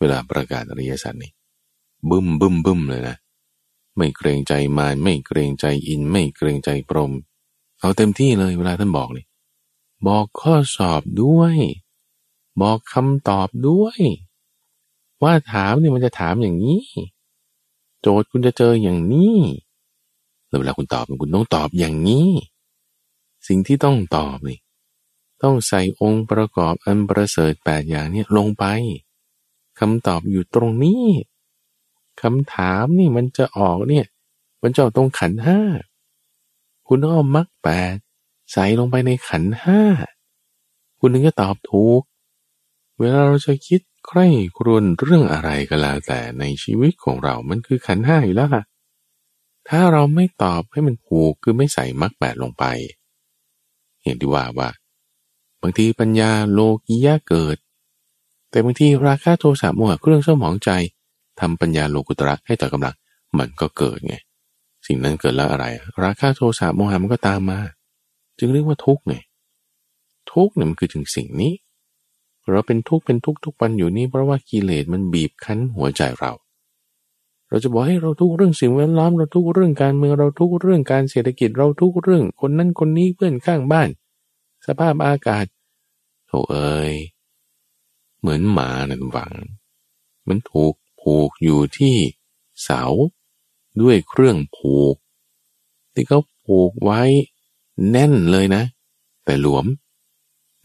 [0.01, 1.33] เวลาประกาศอริยสัจนี่
[2.11, 3.17] บึ้มบึ้มบึ้มเลยนะ
[3.97, 7.13] ไม่เกรงใจมารไม่เกรงใจอิน ไม่เกรงใจพรม
[7.81, 9.27] เอาเต็มที่เลยเวลาท่านบอกนี่
[10.07, 11.57] บอกข้อสอบด้วย
[12.61, 13.99] บอกคำตอบด้วย
[15.23, 16.85] ว่าถามเนี่ยมันจะถามอย่างนี้
[18.01, 19.39] โจทย์คุณจะเจออย่างนี้
[20.49, 22.29] แล้วเวลาคุณตอบคุณต้องตอบอย่างนี้
[23.49, 24.59] สิ่งที่ต้องตอบนี่
[25.43, 28.65] ต้องใส่องค์ประกอบอันประเสริฐแปดอย่างนี้ลงไป
[29.79, 31.05] คำตอบอยู่ตรงนี้
[32.21, 34.07] คำถามนี่มันจะออกเนี่ย
[34.63, 35.61] มันจะออกตรงขันห้า
[36.87, 37.97] คุณต้องเอามรรคแปด
[38.53, 39.81] ใส่ลงไปในขันห้า
[40.99, 42.03] คุณถึงจะตอบถูก
[42.99, 44.27] เวลาเราจะคิดใคร่
[44.59, 48.63] ครวญเรื่องอะไรก็แล้วแต่ในชีวิตของเรา มันคือขันห้าอยู่แล้วค่ะ
[49.69, 52.65] ถ้าเราไม่ตอบให้มันผูกคือไม่ใส่มรรคแปดลงไป
[54.03, 54.71] เห็นดีว่าว่า
[55.63, 57.57] บางทีปัญญาโลกียะเกิด
[58.51, 60.71] แต่บางทีราคาโทสะโมหะเครื่องเศร้าหมองใจ
[61.41, 62.95] ทำปัญญาโลกุตระให้ต่อกำลัง
[63.39, 64.15] มันก็เกิดไง
[64.87, 65.67] สิ่งนั้นเกิดแล้วอะไร
[66.05, 67.61] ราคาโทสะโมหะมันก็ตามมา
[68.39, 69.15] จึงเรียกว่าทุกข์ไง
[70.33, 71.53] ทุกข์เนี่ยมันคือถึงสิ่งนี้
[72.51, 76.33] เราเป็นทุกข์เป็นทุกข์ทุกวันอยู่นี่เพราะว่ากิเลสมันบีบคั้นหัวใจเรา
[77.49, 83.89] เราจะบอกให้เราทุกเรื่องสิ่งแวดล้อมเราทุกเรื่องการเมืองเราทุกเรื่องการเศรษฐกิจเราทุกเรื่อง คนนั้นคนนี้เพื่อนข้างบ้าน
[84.67, 85.47] สภาพอากาศ
[86.27, 86.95] โถเอ้ย
[88.21, 89.33] เหมือนหมานะทุกฝัง
[90.29, 91.97] มันถูก ผูกอยู่ที่
[92.63, 92.83] เสา
[93.81, 94.97] ด้วยเครื่องผูก
[95.95, 97.01] ที่เขาผูกไว้
[97.91, 98.63] แน่นเลยนะ
[99.25, 99.65] แต่หลวม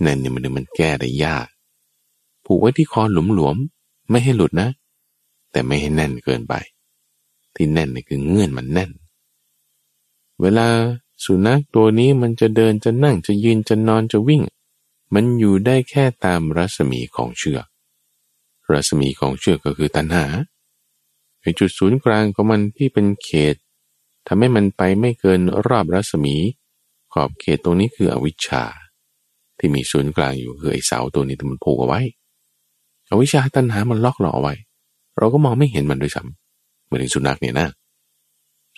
[0.01, 1.47] แน่นเนี่ยมันมันแก้ได้ยาก
[2.45, 3.57] ผูกไว้ที่คอหลุมหลวม
[4.09, 4.69] ไม่ให้หลุดนะ
[5.51, 6.53] แต่ไม่ให้แน่นเกินไป
[7.55, 8.91] ที่แน่นนี่คือเงื่อนมันแน่น
[10.41, 10.67] เวลา
[11.23, 14.41] สุนัขตัวนี้มันจะเดินจะนั่งจะยืนจะนอนจะวิ่ง
[15.13, 17.65] มันอยู่ได้แค่ตามรัศมีของเชือก
[18.73, 20.25] รัศมีของเชือกก็คือตัณหา
[21.41, 23.55] ไอจุดศูนย์กลางของมันที่เป็นเขต
[24.27, 26.35] ทำให้มันไปไม่เกินรอบรัศมี
[27.13, 28.63] ขอบเขตตรงนี้คืออวิชชา
[29.57, 32.01] ที่มีศูนย์กลางอยู่คือไอเสาตัวนี้ที่มันผูกเอาไว้
[33.09, 34.53] อวิชชาตัณหามันล็อกหล่อไว้
[35.17, 37.67] เราก็มองไม่เห็นมันด้วยซ้ำเหมือนสุนัขเนี่ยนะ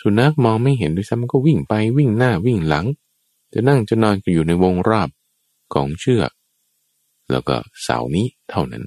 [0.01, 2.85] สุนัขมองไม่เห็นด้วยซ้ำมันก็วิ่งไปวิ่งหน้าวิ่งหลัง
[3.53, 5.09] จะนั่งจะนอนก็อยู่ในวงรอบ
[5.73, 6.31] ของเชือก
[7.31, 8.83] แล้วก็เสานี้เท่านั้น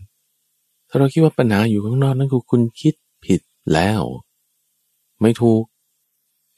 [0.95, 3.41] ถ้าเราคิดว่าปัญหาอยู่ข้างนอกนั่นคือคุณคิดผิด
[3.73, 4.03] แล้ว
[5.21, 5.63] ไม่ถูก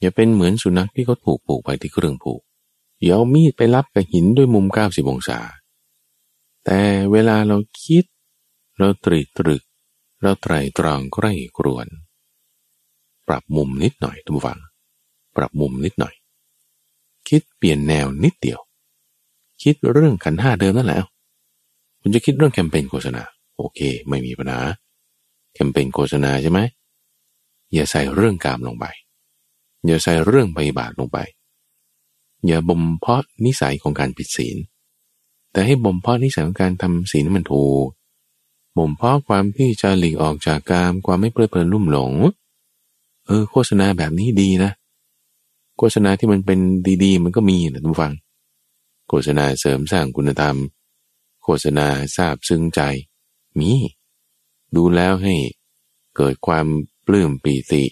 [0.00, 2.40] อย่าเป็นเหมือนสุนัขที่เขาถูกผูกไปที่เครื่องผูก
[3.02, 5.38] อย่าเอามีดไปรับกับหินด้วยมุมเก้าสิบองศา
[6.64, 6.80] แต่
[7.12, 8.04] เวลาเราคิด
[8.78, 9.62] เราตรีตรึก
[10.22, 11.86] เราไตรตรองใกล้กรวน
[13.28, 14.60] ปรับมุมนิดหน่อยทุกฝัง
[15.36, 16.14] ปรับมุมนิดหน่อย
[17.28, 18.60] คิดเปลี่ยนแนวนิดเดียว
[19.62, 20.98] คิดเรื่องขันห้าเดิมนั่นแหละ
[22.00, 23.22] คุณจะคิดเรื่องแคมเปญโฆษณา
[23.56, 24.60] โอเค ไม่มีปัญหา
[25.54, 26.60] แคมเปญโฆษณาใช่ไหม
[27.72, 28.86] อย่าใส่เรื่องกามลงไป
[29.86, 31.18] อย่าใส่เรื่องใบบาทลงไป
[32.46, 34.56] อย่าบ่มเพาะนิสัยของการผิดศีล
[35.52, 37.86] แต่ให้บ่มเพาะนิสัยของการทำศีลมันถูก
[38.78, 42.12] บ่มเพาะความที่จะหลีกออกจากกามความไม่เพลิดเพลินลุ่มหลง
[43.26, 44.72] เออ โฆษณาแบบนี้ดีนะ
[45.78, 46.58] โฆษณาที่มันเป็น
[47.04, 48.12] ดี ๆ มันก็มีนะทุกฟัง
[49.08, 50.56] โฆษณาเสริมสร้างคุณธรรม
[51.42, 51.86] โฆษณา
[52.16, 52.80] ทราบซึ้งใจ
[53.58, 53.72] มี
[54.76, 55.34] ดูแล้วให้
[56.16, 56.66] เกิดความ
[57.06, 57.82] ปลื้มปีติ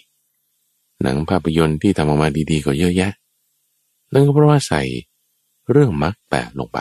[1.01, 3.11] หนังภาพยนตร์ที่ทำออกมาดีๆก็เยอะแยะ
[4.13, 4.81] นั่นก็เพราะว่าใส่
[5.71, 6.79] เรื่องมรรคแปดลงไป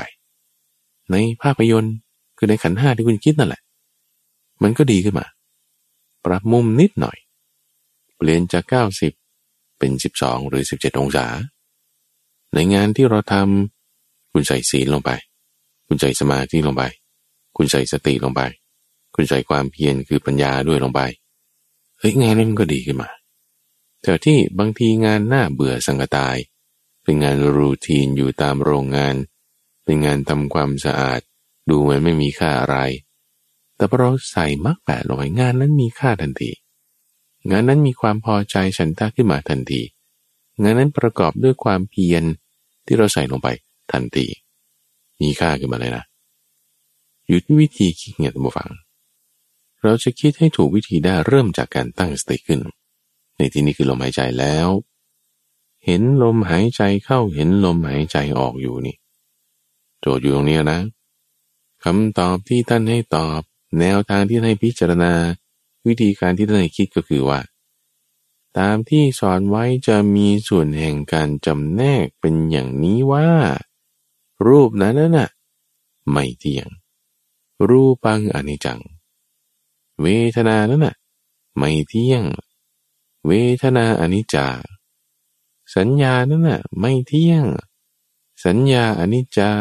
[1.11, 1.95] ในภาพยนตร์
[2.37, 3.63] คือในขันห้าที่คุณคิดนั่นแหละ
[4.63, 5.27] มันก็ดีขึ้นมา
[6.25, 7.19] ปรับมุมนิดหน่อย
[8.17, 8.65] เปลี่ยนจาก
[9.21, 11.27] 90 เป็น 12 หรือ 17 องศา
[12.55, 15.11] ในงานที่เราทำคุณใส่ศีลลงไป
[15.87, 16.83] คุณใส่สมาธิลงไป
[17.57, 18.43] คุณใส่สติลงไป
[19.15, 21.01] คุณใส่ความเพียรคือปัญญาด้วยลงไป
[21.99, 23.11] เฮ้ยงานนี้มันก็ดีขึ้นมา
[24.03, 26.37] แต่ที่บางทีงานหน้าเบื่อสังกตาย
[27.03, 29.15] เป็นงานรูทีนอยู่ตามโรงงาน
[29.85, 31.21] เป็นงานทำความสะอาด
[31.69, 32.77] ดูเหมือนไม่มีค่าอะไร
[33.77, 36.51] แต่พอเราใส่มักแปดลงไปงานนั้นมีค่าทันที
[37.51, 39.83] งานนั้นมีความพอใจฉันทะขึ้นมาทันที
[40.63, 42.23] งานนั้นประกอบด้วยความเพียร
[42.87, 43.49] ที่เราใส่ลงไป
[43.93, 44.27] ทันที
[45.21, 46.05] มีค่าขึ้นมาเลยนะ
[47.29, 48.71] อยู่ที่วิธีคิดเงียบมาฟัง
[49.83, 52.61] เราจะคิดให้ถูกวิธีได้เริ่มจากการตั้งสติขึ้น
[53.37, 54.69] ในที่นี้คือลมหายใจแล้ว
[55.85, 58.97] เห็นลมหายใจเข้าเห็นลมหายใจออกอยู่นี่
[60.01, 60.81] โจทย์อยู่ตรงนี้นะ
[61.85, 63.41] คำตอบที่ท่านให้ตอบ
[63.79, 65.13] แนวทางที่ให้พิจารณา
[65.87, 67.41] วิธีการที่ท่านให้คิดก็คือว่า
[68.59, 73.29] ตามที่สอนไว้จะมีส่วนแห่งการจำแนกเป็นอย่างนี้ว่า
[74.47, 75.31] รูปนั้นน่ะ
[76.11, 76.69] ไม่เที่ยง
[77.69, 78.81] รูปังอนิจจัง
[80.01, 80.95] เวทนานั้นน่ะ
[81.57, 82.25] ไม่เที่ยง
[83.27, 84.49] เวทนาอนิจจา
[85.77, 87.45] สัญญานั้นน่ะไม่เที่ยง
[88.45, 89.53] สัญญาอนิจจา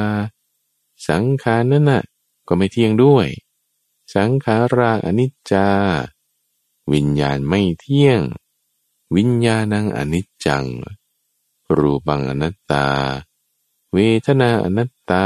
[1.07, 2.03] สังขารนั้นน่ะ
[2.47, 3.27] ก็ไม่เที่ยงด้วย
[4.15, 5.67] สังขาราอนิจจา
[6.93, 8.21] วิญญาณไม่เที่ยง
[9.15, 10.65] วิญญาณังอนิจจัง
[11.77, 12.87] รูปังอนัตตา
[13.93, 15.25] เวทนาอนัตตา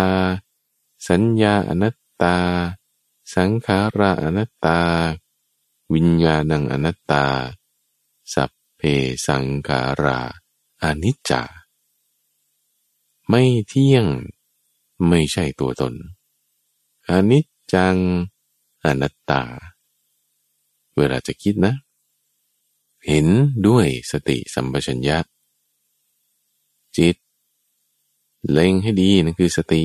[1.07, 2.35] สัญญาอนัตตา
[3.33, 4.79] สังขาระอนัตตา
[5.93, 7.25] วิญญาณังอนัตตา
[8.33, 8.81] สัพเพ
[9.27, 10.19] สังขารา
[10.83, 11.43] อนิจจา
[13.29, 14.05] ไม่เที่ยง
[15.07, 15.93] ไม่ใช่ตัวตน
[17.09, 17.97] อนิจจัง
[18.85, 19.43] อนัตตา
[20.95, 21.73] เวลาจะคิดนะ
[23.07, 23.27] เห็น
[23.67, 25.17] ด้วยสติสัมปชัญญะ
[26.97, 27.15] จิต
[28.51, 29.83] เล็งให้ดีนั่นคือสติ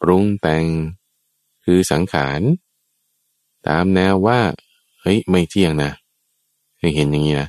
[0.00, 0.64] ปรุงแต่ง
[1.64, 2.40] คือสังขาร
[3.68, 4.40] ตามแนวว่า
[5.00, 5.90] เฮ้ย ไม่เที่ยงนะ
[6.96, 7.48] เห็นอย่างนี้นะ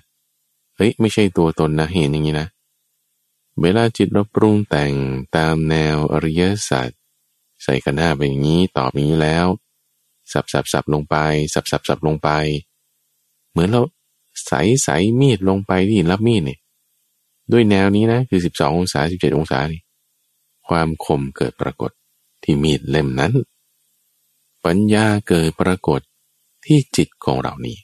[0.75, 2.47] เฮ้ย ไม่ใช่ตัวตนนะ เห็นอย่างนี้นะ
[3.61, 4.93] เวลาจิตเราปรุงแต่ง
[5.37, 6.89] ตามแนวอริยสัจ
[7.63, 9.47] ใส่กันหน้าเป็นอย่างนี้ ตอบอย่างนี้แล้ว
[10.31, 11.15] สับสับสับลงไป
[11.53, 12.29] สับสับสับลงไป
[13.51, 13.81] เหมือนเรา
[14.47, 16.59] ใส่ใส่มีดลงไปที่รับมีดเนี่ย
[17.51, 19.81] ด้วยแนวนี้นะ คือสิบสององศาสิบเจ็ดองศานี่
[20.67, 21.91] ความคมเกิดปรากฏ
[22.43, 23.31] ที่มีดเล่มนั้น
[24.65, 26.01] ปัญญาเกิดปรากฏ
[26.65, 27.77] ที่จิตของเรานี่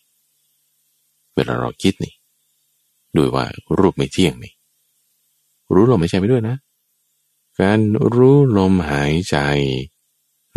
[1.34, 2.13] เวลาเราคิดนี่
[3.15, 3.46] ด้วยว่า
[3.78, 4.54] รูปไม่เที่ยงนี่
[5.74, 6.56] รู้ลมไม่ใช่ไปด้วยนะ
[7.62, 7.80] การ
[8.15, 9.38] รู้ลมหายใจ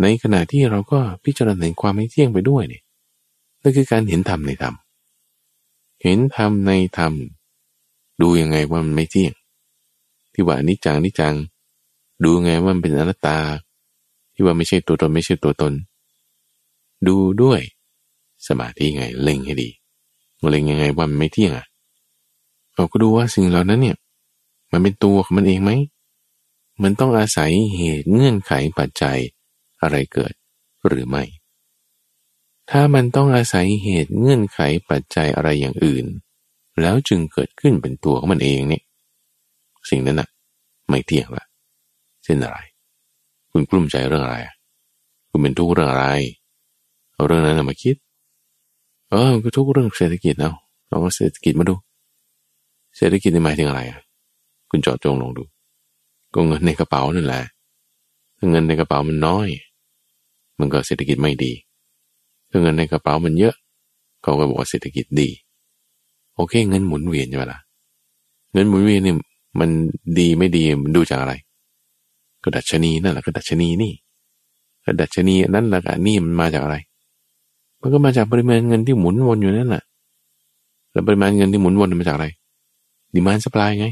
[0.01, 2.81] ในขณะที่เราก็พิจารณาในความไม่เที่ยงไปด้วยนี่
[3.61, 4.75] นั่นคือการเห็นธรรมในธรรม
[6.03, 7.13] เห็นธรรมในธรรม
[8.21, 9.33] ดูยังไงว่ามันไม่เที่ยง
[10.33, 11.35] ที่ว่านิจังนิจัง
[12.23, 13.37] ดูไงว่ามันเป็นอนัตตา
[14.33, 15.73] ที่ว่าไม่ใช่ตัวตนไม่ใช่ตัวตน
[17.07, 17.61] ดูด้วย
[18.47, 19.69] สมาธิไงเล็งให้ดี
[20.49, 21.67] เล็งยังไงว่ามันไม่เที่ยงอะ
[22.75, 23.97] เราก็ดูว่าสิ่งเหล่านั้นเนี่ย
[24.71, 25.71] มันเป็นตัวของมันเองไหม
[26.83, 29.17] มันต้องอาศัยเหตุเงื่อนไขปัจจัย
[29.81, 30.33] อะไรเกิด
[30.87, 31.23] หรือไม่
[32.69, 36.05] ถ้ามันต้องอาศัยเหตุเงื่อนไขปัจจัยอะไรอย่างอื่น
[36.81, 38.83] แล้วจึงเกิดขึ้นเป็นตัวของมันเองเนี่ย
[39.89, 40.29] สิ่งนั้นน่ะ
[40.89, 41.45] ไม่เที่ยงละ
[42.23, 42.57] เช่นอะไร
[43.51, 44.37] คุณกลุ้มใจเรื่องอะไร
[45.29, 46.07] คุณเป็นทุกข์เรื่องอะไร
[47.23, 47.95] เอาเรื่องนั้นมาคิด
[49.11, 50.51] เออก็ทุกเรื่องเศรษฐกิจเอา
[50.91, 51.75] ลองเศรษฐกิจมาดู
[52.97, 54.01] เศรษฐกิจนี่หมายถึงอะไรอะ
[54.69, 55.43] คุณจอดจงลองดู
[56.33, 57.41] ก็เงินในกระเป๋านั่นแหละ
[58.37, 59.47] ถ้าเงินในกระเป๋ามันน้อย
[60.59, 61.51] มันก็เศรษฐกิจไม่ดี
[62.49, 63.55] ถ้าเงินในกระเป๋ามันเยอะ
[64.21, 65.29] เขาก็บอกว่าเศรษฐกิจดี
[66.35, 67.59] โอเค เงินหมุนเวียนใช่ไหมล่ะ
[68.53, 69.15] เงินหมุนเวียนเนี่ย
[69.59, 69.69] มัน
[70.19, 71.33] ดีไม่ดีมันดูจากอะไร
[72.43, 73.93] ก็ดัชนีนั่นแหละก็ดัชนีนี่
[74.85, 76.77] ก็ดัชนีนั่นแหละก็นี่มันมาจากอะไร
[77.82, 79.84] มันก็มาจากปริมาณเงินที่หมุนวนอยู่นั่นแหละ
[80.92, 82.26] แล้วปริมาณเงินที่หมุนวนมาจากอะไร
[83.14, 83.86] ดีมานสปายไง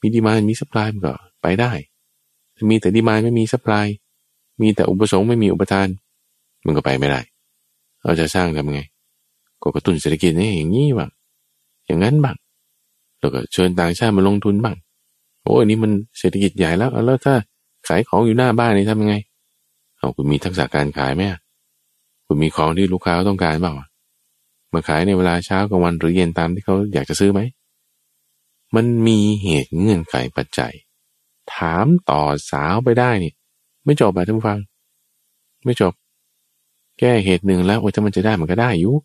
[0.00, 1.12] มีดีมานมีสป라이มันก็
[1.42, 1.72] ไปได้
[2.70, 3.86] มีแต่ดีมานไม่มีสป라이
[4.60, 5.88] มีแต่อุปสงค์ไม่มีอุปทาน
[6.64, 7.20] มันก็ไปไม่ได้
[8.04, 8.80] เราจะสร้างทำไง
[9.62, 11.10] ก็กระตุ้นเศรษฐกิจนี่อย่างนี้บ้าง
[11.86, 12.36] อย่างนั้นบ้าง
[13.18, 14.76] แล้วก็เชิญต่างชาติมาลงทุนบ้าง
[15.42, 17.34] โอ้อันนี้มันเศรษฐกิจใหญ่แล้วแล้วถ้า
[17.88, 19.14] ขายของอยู่หน้าบ้านนี่ทำยังไง
[19.98, 21.22] เอาคุณมีทักษะการขายไหม
[22.33, 23.75] คุณมีของที่ลูกค้าต้องการบ้าง
[24.73, 27.39] มาขายในเวลาเช้ากลางวันหรือเย็นตามที่เขาอยากจะซื้อไหม
[28.75, 30.73] มันมีเหตุเงื่อนไขปัจจัย
[31.53, 33.33] ถามต่อสาวไปได้นี่
[33.85, 34.59] ไม่จบแบบท่านฟัง
[35.65, 35.93] ไม่จบ
[36.99, 38.95] แก้เหตุหนึ่งแล้วโอ้ยถ้ามันจะได้มันก็ได้อยู่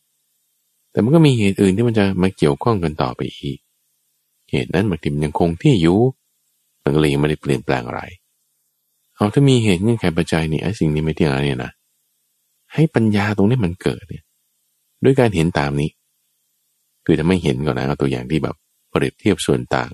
[0.93, 3.59] แต่มันก็มีเหตุอื่นที่มันจะมาเกี่ยวข้องกันต่อไปอีก
[4.51, 5.99] เหตุนั้นบางทีมันยังคงที่อยู่
[6.83, 8.03] มันก็เลยยังไม่ได้เปลี่ยนแปลงอะไร
[9.15, 11.73] เอาถ้ามีเหตุเงื่อนไขปัจจัยนี่ไอ้สิ่งนี้ไม่เที่ยงอะไรเนี่ยนะ
[12.75, 14.25] ให้ปัญญาตรงนี้มันเกิดเนี่ย
[15.05, 15.91] ด้วยการเห็นตามนี้
[17.05, 18.57] คือถ้าไม่เห็นก่อนนะเอาตัวอย่างที่แบบ
[18.91, 19.91] เปรียบเทียบส่วนต่าง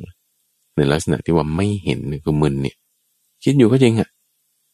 [0.76, 2.76] ในลักษณะที่ว่าไม่เห็นคือมึนเนี่ย
[3.44, 4.08] คิดอยู่ก็จริงอะ่ะ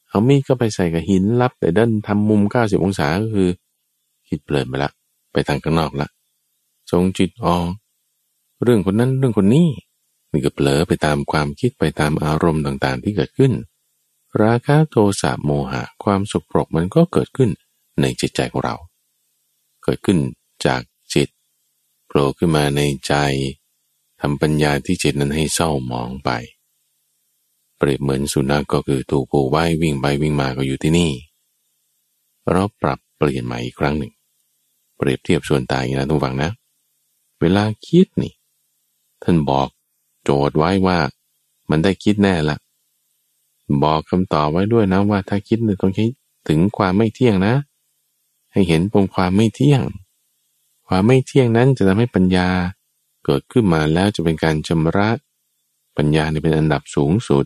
[0.09, 3.49] เอามีดก็ไปใส่กับหินรับ แต่ด้านทำมุมเก้าสิบองศาก็คือ
[4.29, 4.91] คิดเปลินไปละ
[5.33, 6.09] ไปทางข้างนอกละ
[6.91, 7.67] ทรงจิตออก
[8.63, 9.67] เรื่องคนนั้นเรื่องคนนี้
[10.33, 13.53] นี่ก็เผลอไปตามความคิดไปตามอารมณ์ต่างๆที่เกิดขึ้น
[14.43, 17.51] ราคะโทสะโมหะความสุขปรกมันก็เกิดขึ้น
[18.01, 18.77] ในจิตใจของเรา
[19.83, 20.19] เกิดขึ้น
[20.67, 20.83] จาก
[21.15, 21.29] จิต
[22.07, 23.15] โผล่ขึ้นมาในใจ
[24.21, 26.31] ทำปัญญาที่จิตนั้นให้เศร้าหมองไป
[27.77, 31.11] เปรียบเหมือนสุนัขกก็คือถูกผูกไว้วิ่งไปวิ่งมาก็อยู่ที่นี่
[32.51, 34.13] เราปรับเปลี่ยนใหม่อีกครั้งหนึ่ง
[34.97, 36.51] เปรียบเทียบส่วนตายนะทุกฝังนะ
[37.41, 38.33] เวลาคิดนี่
[39.23, 39.69] ท่านบอก
[40.25, 40.99] โจทย์ไว้ว่า
[41.71, 42.57] มันได้คิดแน่ละ
[43.85, 46.11] บอกคำตอบไว้ด้วยนะว่าถ้าคิดเนี่ยต้องคิด
[46.49, 47.55] ถึงความไม่เที่ยงนะ
[48.53, 49.83] ให้เห็นปมความไม่เที่ยง
[50.89, 52.49] ความไม่เที่ยงนั้นจะทำให้ปัญญา
[53.25, 55.11] เกิดขึ้นมาแล้วจะเป็นการชำระ
[55.97, 57.45] ปัญญาในเป็นอันดับสูงสุด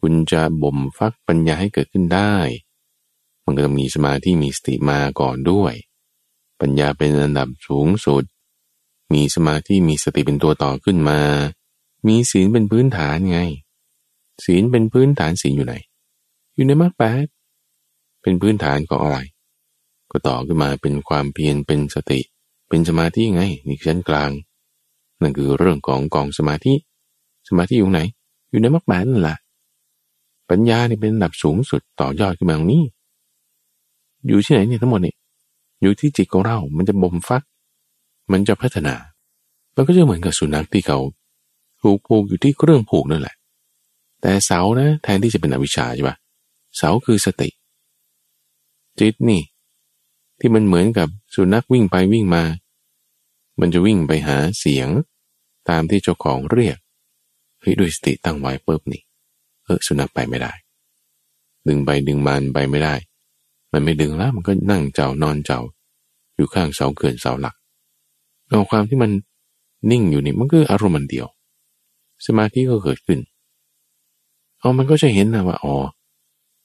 [0.00, 2.34] คุณจะบ่มฟักปัญญาให้เกิดขึ้นได้
[3.44, 5.74] มันก็ต้องมีสมาธิมีสติมาก่อนด้วย
[6.60, 8.24] ปัญญาเป็นอันดับสูงสุด
[9.12, 11.20] มีสมาธิมีสติเป็นตัวต่อขึ้นมา
[12.06, 13.40] มีศีลเป็นพื้นฐานไง
[14.44, 15.74] ศีลเป็นพื้นฐานศีลอยู่ไหน
[16.54, 17.26] อยู่ในมรรคแปด
[18.22, 19.18] เป็นพื้นฐานของอะไร
[20.12, 22.20] ก็ต่อขึ้นมาเป็นความเพียรเป็นสติ
[22.68, 24.30] เป็นสมาธิไงนี่ชั้นกลาง
[25.20, 26.74] นั่นคือเรื่องของกองสมาธิ
[27.48, 28.00] สมาธิอยู่ไหน
[28.50, 29.36] อยู่ในมรรคแปดนั่นแหละ
[30.50, 32.82] ปัญญาเนี่เป็นระดับสูงสุดต่อยอดขึ้นมาตรงนี้
[34.26, 35.16] อยู่ที่ไหนเนี่ยทั้งหมดเนี่ย
[35.82, 37.42] อยู่ที่จิตของเรา มันจะบ่มฟัก
[38.32, 38.94] มันจะพัฒนา
[39.74, 40.98] มันก็จะเหมือนกับสุนัขที่เขา
[41.82, 43.36] ถูกผูกอยู่ที่เครื่องผูกนั่นแหละ
[44.20, 46.16] แต่เสานะแทนที่จะเป็นอวิชชาใช่ปะ
[46.76, 47.48] เสาคือสติ
[48.98, 49.40] จิตนี่
[50.44, 52.44] ที่มันเหมือนกับสุนัขวิ่งไปวิ่งมา
[53.60, 54.88] มันจะวิ่งไปหาเสียง
[55.68, 56.78] ตามที่เจ้าของเรียก
[57.60, 59.02] เฮ้ยด้วยสติตั้งไว้ปุ๊บนี่
[59.64, 60.52] เออสุนัขไปไม่ได้
[61.66, 62.94] ดึงไปดึงมันไปไม่ได้
[63.72, 65.60] มันไม่ดึงแล้วมันก็นั่งเจ้านอนเจ้า
[66.36, 67.54] อยู่ข้างเสาเกินเสาหลัก
[68.48, 69.10] เอาความที่มัน
[69.90, 71.26] นิ่งอยู่นี่มันก็อารมณ์มันเดียว
[72.26, 73.18] สมาธิก็เกิดขึ้น
[74.58, 75.74] เอามันก็จะเห็นนะว่าอ๋อ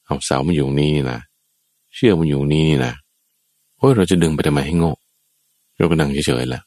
[0.05, 1.19] เอาเสามันอยู่นี่นะ
[1.95, 2.93] เชื่อมันอยู่นี่นี่นะ
[3.77, 4.93] โอ้ยเราจะดึงไปทำไมให้โง่
[5.77, 6.63] เราก็นั่งเฉยๆแล้ว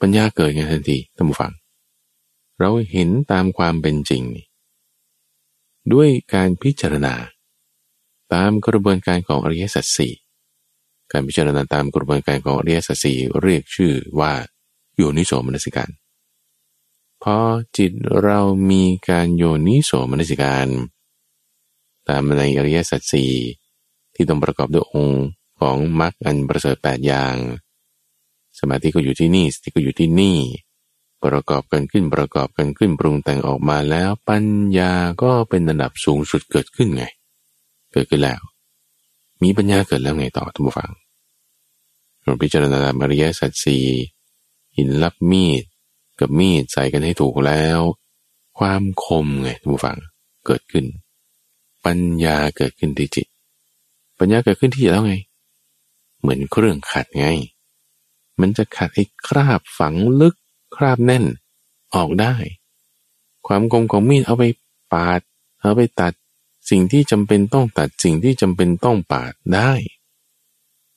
[0.00, 1.52] ปัญญาเกิดไงทันทีท่านผู้ฟัง
[2.60, 4.22] เราเห็นตามความเป็นจริง
[5.92, 7.14] ด้วยการพิจารณา
[8.34, 10.12] ตามกระบวนการของอริยสัจสี่
[11.12, 14.32] การพิจารณาตามกระบวนการของอริยสัจสี่เรียกชื่อว่า
[14.96, 15.90] โยนิโสมนสิการ
[17.22, 17.36] พอ
[17.76, 17.92] จิต
[18.22, 18.40] เรา
[18.70, 20.66] มีการโยนิโสมนสิการ
[22.08, 23.32] ตามในอริยสัจสี่
[24.14, 25.26] ที่ต้องประกอบด้วยองค์
[25.64, 27.34] ของมรรคอันประเสริฐแปดอย่าง
[28.58, 30.38] สมาธิก็อยู่ที่นี่สติก็อยู่ที่นี่
[31.24, 34.44] ประกอบกันขึ้นประกอบกันขึ้นปรุงแต่งออกมาแล้วปัญ
[34.78, 34.92] ญา
[35.22, 37.04] ก็เป็นระดับสูงสุดเกิดขึ้นไง
[37.92, 38.40] เกิดขึ้นแล้ว
[39.42, 40.92] มีปัญญาเกิดแล้วไงต่อทุกฝัง
[42.22, 43.84] เราพิจารณาตามอริยสัจสี่
[44.76, 45.62] หินรับมีด
[46.20, 47.80] กับมีดใส่กันให้ถูกแล้ว
[48.58, 49.98] ความคมไงทุกฝัง
[50.46, 50.84] เกิดขึ้น
[51.84, 53.26] ปัญญาเกิดขึ้นที่จิต
[54.18, 55.16] ปัญญาเกิดขึ้นที่จิตแล้วไง
[56.24, 57.26] เหมือนเครื่องขัดไง
[58.40, 60.34] มันจะขัดไอ้คราบฝังลึก
[60.76, 61.24] คราบแน่น
[61.94, 62.34] ออกได้
[63.46, 64.44] ความคมของมีดเอาไป
[64.92, 65.20] ปาด
[65.60, 66.12] เอาไปตัด
[66.70, 69.72] สิ่งที่จำเป็นต้องตัดสิ่งที่จำเป็นต้องปาดได้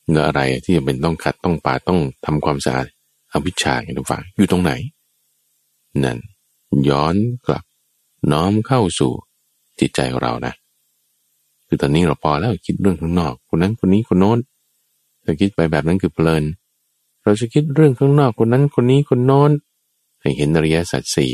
[0.08, 2.86] เนื้ออะไรที่จำเป็นต้องขัดต้องปาดต้องทำความสะอาด
[3.32, 4.72] อวิชชาไงทุกฝังอยู่ตรงไหน
[6.04, 6.18] นั่น
[6.88, 7.14] ย้อน
[7.46, 7.64] กลับ
[8.32, 9.12] น้อมเข้าสู่
[9.80, 10.54] จิตใจของเรานะ
[11.66, 14.38] คือตอนนี้เราพอแล้วคิดเรื่องข้างนอก คนนั้นคนนี้คนโน้น
[15.30, 16.44] ถ้าคิดไปแบบนั้นคือเพลิน
[17.22, 19.50] เราจะคิดเรื่องข้างนอกคนนั้นคนนี้คนโน้น
[20.20, 21.32] ให้เห็นอริยสัจสี่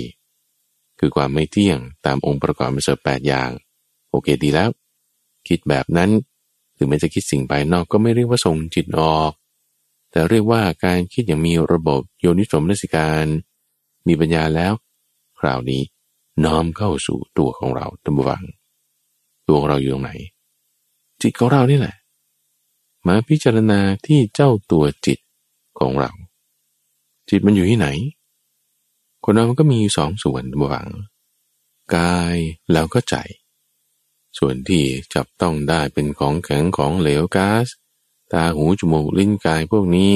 [0.98, 3.50] คือความไม่เที่ยงตามองค์ประกอบมาเสริมแปดอย่าง
[4.10, 4.70] โอเคดีแล้ว
[5.48, 6.10] คิดแบบนั้น
[6.76, 9.32] ถึงแม้จะคิดสิ่งภายนอกก็ไม่เรียกว่าส่งจิตออก
[10.10, 13.24] แต่เรียกว่าการคิดอย่างมีระบบโยนิสมนสิการ
[14.06, 14.72] มีปัญญาแล้ว
[15.38, 15.82] คราวนี้
[16.44, 18.44] น้อมเข้าสู่ตัวของเราตัมวัง
[19.48, 20.12] ตัวของเราอยู่ตรงไหน
[21.22, 21.94] จิตของเรานี่แหละ
[23.06, 25.18] มาพิจารณาที่เจ้าตัวจิต
[25.78, 26.10] ของเรา
[27.28, 27.88] จิตมันอยู่ที่ไหน
[29.24, 30.88] คนเรามันก็มีสองส่วนตัมวัง
[31.96, 32.36] กาย
[32.72, 33.16] แล้วก็ใจ
[34.38, 34.84] ส่วนที่
[35.14, 37.66] จับต้องได้เป็นของแข็งของเหลวก๊าซ
[38.32, 40.10] ตาหูจมูกลิ้นกายพวกนี้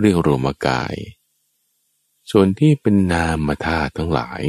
[0.00, 0.94] เรียกรวมกาย
[2.30, 4.42] ส่วนที่เป็นนามธาตุทั้งหลาย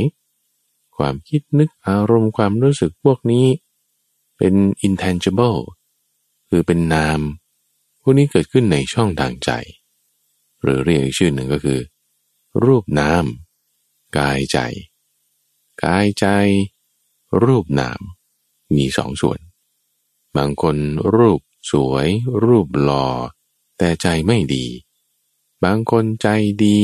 [0.97, 3.47] ความคิดนึกอารมณ์ความรู้สึกพวกนี้
[4.37, 4.53] เป็น
[4.87, 5.59] intangible
[6.49, 7.19] คือเป็นนาม
[8.03, 9.51] พวกนี้เกิดขึ้นในช่องทางใจ
[10.61, 11.79] หรือเรียกอีกชื่อหนึ่งก็คือ
[12.65, 13.25] รูปนาม
[14.17, 14.57] กายใจ
[15.83, 16.25] กายใจ
[17.43, 17.99] รูปนาม
[18.75, 19.39] มีสองส่วน
[20.37, 20.75] บางคน
[21.15, 21.41] รูป
[21.71, 22.07] สวย
[22.45, 23.07] รูปหล่อ
[23.77, 24.65] แต่ใจไม่ดี
[25.63, 26.27] บางคนใจ
[26.63, 26.77] ดี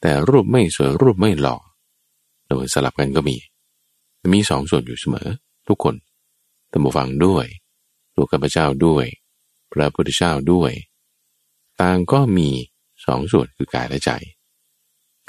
[0.00, 1.56] แต่รูปไม่สวยรูปไม่หล่อ
[2.48, 3.36] โดยสลับกันก็มี
[4.34, 5.28] มีสองส่วนอยู่เสมอ
[5.68, 5.94] ทุกคน
[6.70, 7.46] ตัมบูฟังด้วย
[8.14, 9.06] ตัวข้าพเจ้าด้วย
[9.78, 10.72] ระพุทธเจ้าด้วย
[11.82, 12.48] ต่างก็มี
[13.04, 14.10] สองส่วนคือกายและใจ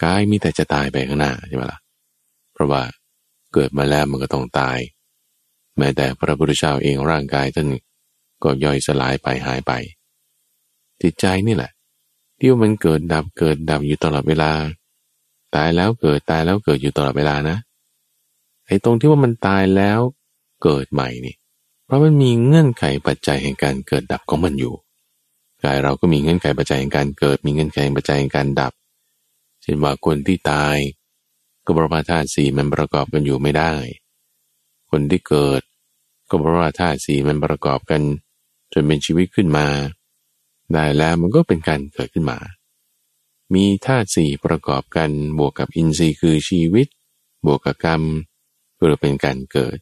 [0.04, 1.80] กายมีแต่จะตายไปข้างหน้าใช่ไหมละ่ะ
[2.54, 2.82] เพราะว่า
[3.54, 4.78] เกิดมาแล้วมันก็ต้องตาย
[5.78, 7.68] แม้แต่พระพุทธเจ้าเองร่างกายท่าน
[8.44, 9.72] ก็ย่อยสลายไปหายไป
[11.02, 11.72] จิตใจนี่แหละ
[12.40, 14.52] ที่มันเกิดดับเกิดดับอยู่ตลอดเวลา
[15.56, 17.58] ตายแล้วเกิดตายแล้วเกิดอยู่ตลอดเวลานะ
[18.68, 20.00] ไอ้ตรงที่ว่ามันตายแล้ว
[20.64, 21.36] เกิดใหม่นี่
[21.88, 24.76] เพราะมันมีเงื่อนไขปัจจัยแห่งการเกิดดับของมันอยู่
[25.64, 28.74] กายเราก็มีเงื่อนไขปัจจัยแห่งการเกิด มีเงื่อนไขปัจจัยแห่งการดับ
[29.62, 30.78] เช่นว่าคนที่ตาย
[31.66, 33.74] ก็บรมาธาตุสี่มันประกอบกันอยู่ไม่ได้
[34.90, 35.62] คนที่เกิด
[36.30, 38.02] ก็บรมาธาตุสี่มันประกอบกัน
[38.74, 39.68] จนเป็นชีวิตขึ้นมา
[40.74, 42.40] ได้แล้วมันก็เป็นการเกิดขึ้นมา
[43.54, 45.10] มีธาตุสี่ประกอบกัน
[45.40, 46.88] บวกกับอินทรีย์คือชีวิต
[47.46, 48.02] บวกกับกรรม
[48.76, 49.78] เพื่อเป็นการเกิด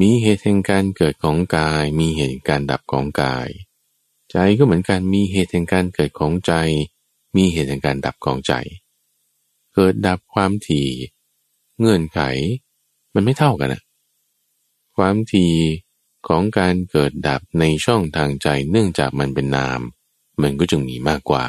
[0.00, 3.48] มีเหตุแห่งการเกิดของกาย มีเหตุการดับของกาย
[4.30, 6.52] ใจก็เหมือนกันมีเหตุแห่งการเกิดของใจ
[7.36, 8.52] มีเหตุแห่งการดับของใจ
[9.74, 10.88] เกิดดับความถี่
[11.78, 12.20] เงื่อนไข
[13.14, 13.82] มันไม่เท่ากันนะ
[14.96, 15.54] ความถี่
[16.28, 19.80] ของการเกิดดับในช่องทางใจเนื่องจากมันเป็นนาม
[20.42, 21.46] มันก็จึงมีมากกว่า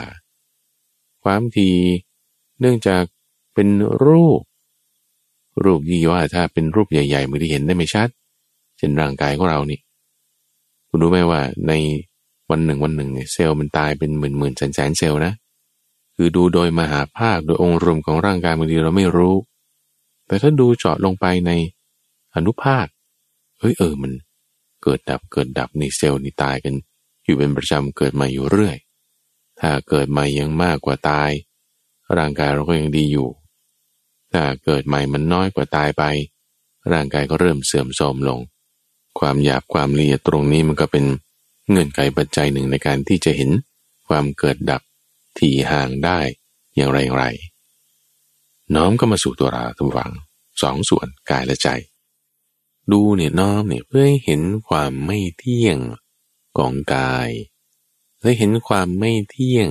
[1.24, 1.70] ความที
[2.60, 3.04] เนื่องจาก
[3.54, 3.70] เป็น
[4.06, 4.42] รูป
[5.64, 8.10] รูปยี่ว่าถ้าเป็นรูปใหญ่ๆมือที่เห็นได้ไม่ชัด
[8.82, 9.80] ช่นร่างกายของเรานี่
[10.90, 11.74] คุณรู้ไหมว่าใน
[12.50, 15.34] วันหนึ่งวันหนึ่งเซลล์มันตายเป็นหมื่นหมื่นแสนแสนเซลล์นะ
[16.16, 19.36] คือดูโดยมหาภาคโดยองค์รวมของร่างกายบางทีเราไม่รู้
[20.28, 21.52] แต่ถ้าดูเจาะลงไปใน
[22.36, 22.86] อนุภาค
[23.60, 24.12] เฮ้ยเออมัน
[24.84, 26.74] เกิดดับเกิดดับในเซลล์นี่ตายกัน
[27.24, 28.78] อยู่เป็นประจำเกิดมาอยู่เรื่อย
[29.60, 31.32] ถ้าเกิดใหม่ยังมากกว่าตาย
[32.18, 33.30] ร่างกายเราก็ยังดีอยู่
[34.34, 36.04] ถ้าเกิดใหม่มันน้อยกว่าตายไป
[36.92, 38.40] ร่างกายก็เริ่มเสื่อมโทรมลง
[39.20, 41.06] ความหยาบความละเอียดตรงนี้มันก็เป็น
[41.70, 43.50] เงื่อนไขปัจจัยหนึ่งในการที่จะเห็น
[44.08, 44.82] ความเกิดดับ
[45.38, 46.20] ที่ห่างได้
[46.76, 47.24] อย่างไรไร
[48.76, 50.12] น้อมก็มาสู่ตัวเราทุกฝัง
[50.62, 51.70] สองส่วนกายและใจ
[52.92, 55.78] ดูเนี่ยน้อมเนี่ยเพื่อให้เห็นความไม่เที่ยง
[56.58, 57.30] ของกาย
[58.22, 59.70] และเห็นความไม่เที่ยง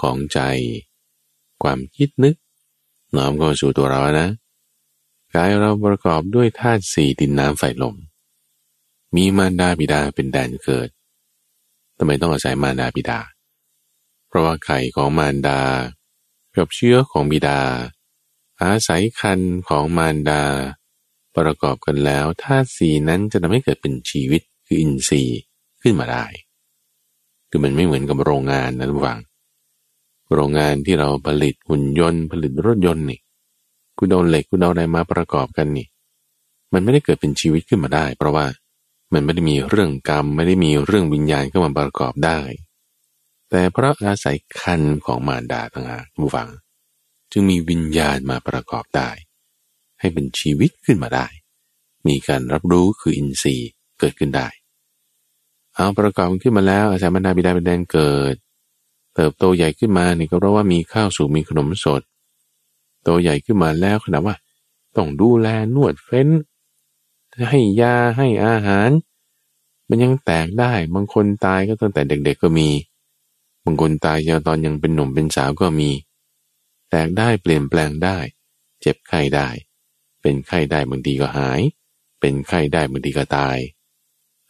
[0.00, 0.40] ของใจ
[1.62, 2.34] ความคิดนึก
[3.16, 4.28] น้อมก็สู่ตัวเรานะ
[5.34, 7.96] กายเราประกอบด้วยธาตุสี่ดินน้ำไฟลม
[9.16, 10.88] มีมารดาบิดาเป็นแดนเกิด
[11.98, 13.20] ทำไมต้องอาศัยมารดาบิดา
[14.28, 15.60] เพราะว่าไข่ของมารดา
[16.56, 17.60] กับเชื้อของบิดา
[18.62, 20.42] อาศัยคันของมารดา
[21.36, 25.40] ประกอบกันแล้วธาตุสีนั้นจะทำให้เกิดเป็นชีวิตคืออินทรีย์
[25.82, 26.24] ขึ้นมาได้
[27.50, 29.20] คือมันไม่เหมือนกับโรงงานนะทุกฝัง
[30.34, 33.20] โรงงานที่เราผลิตหุ่นยนต์ผลิตรถยนต์นี่
[33.98, 35.86] คุณเอาเหล็กคุณเอาอะไรมาประกอบกันนี่
[36.72, 38.44] มันไม่ได้เกิดเป็นชีวิตขึ้นมาได้ เพราะว่า
[39.12, 42.40] มันไม่ได้มีเรื่องกรรม ไม่ได้มีเรื่องวิญญาณเข้ามาประกอบได้
[43.50, 46.48] แต่เพราะอาศัยคันของมารดาต่างหากผู้ฟัง
[47.32, 49.10] จึงมีวิญญาณมาประกอบได้
[50.00, 51.26] ให้เป็นชีวิตขึ้นมาได้
[52.06, 54.48] มีการรับรู้คืออินทรีย์เกิดขึ้นได้
[55.74, 58.34] เอาประกอบขึ้นมาแล้วอาศัยบรรดาบิดาเป็นแดนเกิด
[59.14, 62.02] เติบโตใหญ่ขึ้นมานี่ก็เพราะว่ามีข้าวสุกมีขนมสด
[63.02, 64.36] โตใหญ่ขึ้นมาแล้วขนาดว่า
[64.96, 66.28] ต้องดูแลนวดเฟ้น
[67.50, 68.90] ให้ยาให้อาหาร
[69.88, 72.68] มันยังแตกได้ บางคนตายก็ตั้งแต่เด็กๆก็มี
[73.64, 75.90] บางคนตายตอนยังเป็นหนุ่มเป็นสาวก็มี
[76.90, 78.16] แตกได้เปลี่ยนแปลงได้
[78.80, 79.48] เจ็บไข้ได้
[80.20, 81.60] เป็นไข้ได้บางทีก็หาย
[82.20, 83.56] เป็นไข้ได้บางทีก็ตาย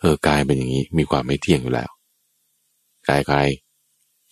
[0.00, 1.90] เออกายเป็นอย่างนี้มีความไม่เที่ยงอยู่แล้ว
[3.08, 3.48] กายกาย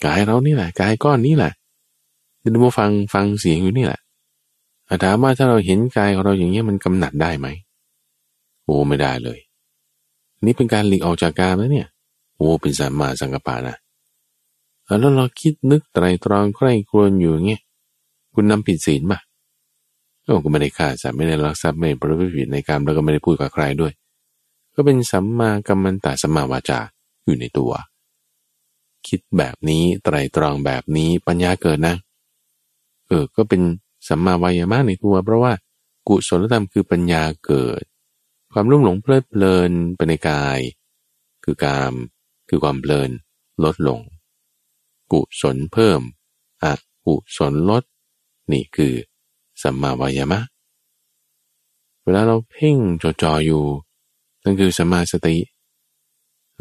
[0.05, 1.53] กายเรานี่แหละกายก้อนนี้แหละ
[2.42, 4.01] ดินมาฟังฟังเสียงอยู่นี่แหละ
[5.03, 7.48] ถามว่าถ้าเราเห็นกายของเราอย่างนี้มันกำหนัดได้ไหม
[8.70, 9.38] โอ้ไม่ได้เลย
[10.46, 11.88] นี่เป็นการหลีกออกจากกามแล้วเนี่ย
[12.36, 13.76] โอ้เป็นสัมมาสังกปานะ
[14.84, 17.62] แล้วเราคิดนึกไตรตรองใคร่ครวญอยู่เงี้ย
[18.34, 19.20] คุณนำผิดศีลป่ะ
[20.44, 23.92] ก็ไม่ได้ฆ่าสัตว์ไม่ได้ลักทรัพย์ไม่ประพฤติผิดในกรรมแล้วก็ไม่ได้พูดกับใครด้วย
[24.74, 26.80] ก็เป็นสัมมากัมมันตสัมมาวาจา
[27.24, 27.72] อยู่ในตัว
[29.08, 31.94] คิดแบบนี้ไตรตรองแบบนี้ปัญญาเกิดนะ
[33.06, 33.60] เออ ก็เป็น
[34.08, 35.52] สัมมาวายามะในตัว เพราะว่า
[36.08, 37.82] กุศลธรรมคือปัญญาเกิด
[38.53, 40.59] ความรุ่มหลงเพลิดเพลินไปในกาย
[41.44, 41.94] คือกาม
[42.48, 43.11] คือความเพลิน
[43.64, 44.01] ลดลง
[45.12, 46.01] กุศลเพิ่ม
[46.62, 46.66] อ
[47.07, 47.82] กุศลลด
[48.53, 48.94] นี่คือ
[49.62, 50.40] สัมมาวายามะ
[52.05, 53.64] เวลาเราเพ่งจดจ่ออยู่
[54.44, 55.36] นั่นคือสัมมาสติ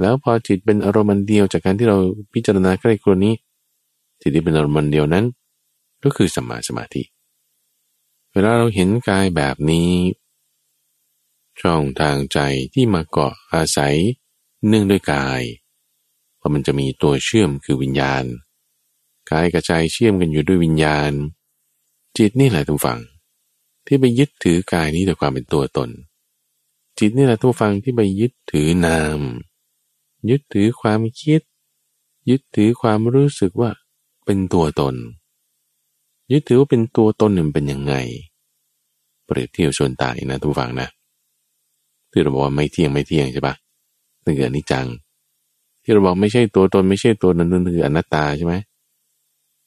[0.01, 1.97] แล้วพอจิตเป็นอารมณ์เดียวจากการที่เรา
[2.33, 3.33] พิจารณาใกล้ครัวนี้
[4.21, 5.25] จิตที่เป็นอารมณ์เดียวนั้น
[6.03, 7.03] ก็คือสัมมาสมาธิ
[8.33, 9.89] เวลาเราเห็นกายแบบนี้
[11.61, 12.39] ช่องทางใจ
[12.73, 13.95] ที่มาเกาะอาศัย
[14.67, 15.41] เนื่องด้วยกาย
[16.37, 18.23] เพราะมันจะมีตัวเชื่อมคือวิญญาณ
[19.31, 21.11] กายกับใจเชื่อมกันอยู่ด้วยวิญญาณ
[22.17, 22.99] จิตนี่แหละทุกฝัง
[23.85, 25.89] ที่ไปยึดถือกายนี้ด้วยความเป็นตัวตน
[26.99, 29.19] จิตนี่แหละทุกฝังที่ไปยึดถือนาม
[30.29, 31.41] ยึดถือความคิด
[32.29, 33.71] ยึดถือความรู้สึกว่า
[34.25, 34.95] เป็นตัวตน
[36.31, 37.93] ยึดถือว่าเป็นตัวตนหนึ่งเป็นยังไง
[39.25, 40.89] เปรียบเทียบชนตายนะทุกฝังนะ
[42.11, 43.55] ที่เราบอกว่าไม่เที่ยงไม่เที่ยงใช่ปะ
[44.23, 44.87] นั่นคืออนิจจัง
[45.83, 48.55] ที่เราบอกไม่ใช่ตัวตนไม่ใช่ตัวนั้นนั่นคืออนัตตาใช่ไหม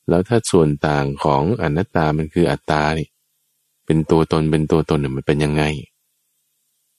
[0.08, 3.08] แล้วถ้าส่วนต่างของอนัตตามันคืออัตตานี่
[3.86, 5.62] เป็นตัวตนเป็นตัวตนเนี่ยมันเป็นยังไง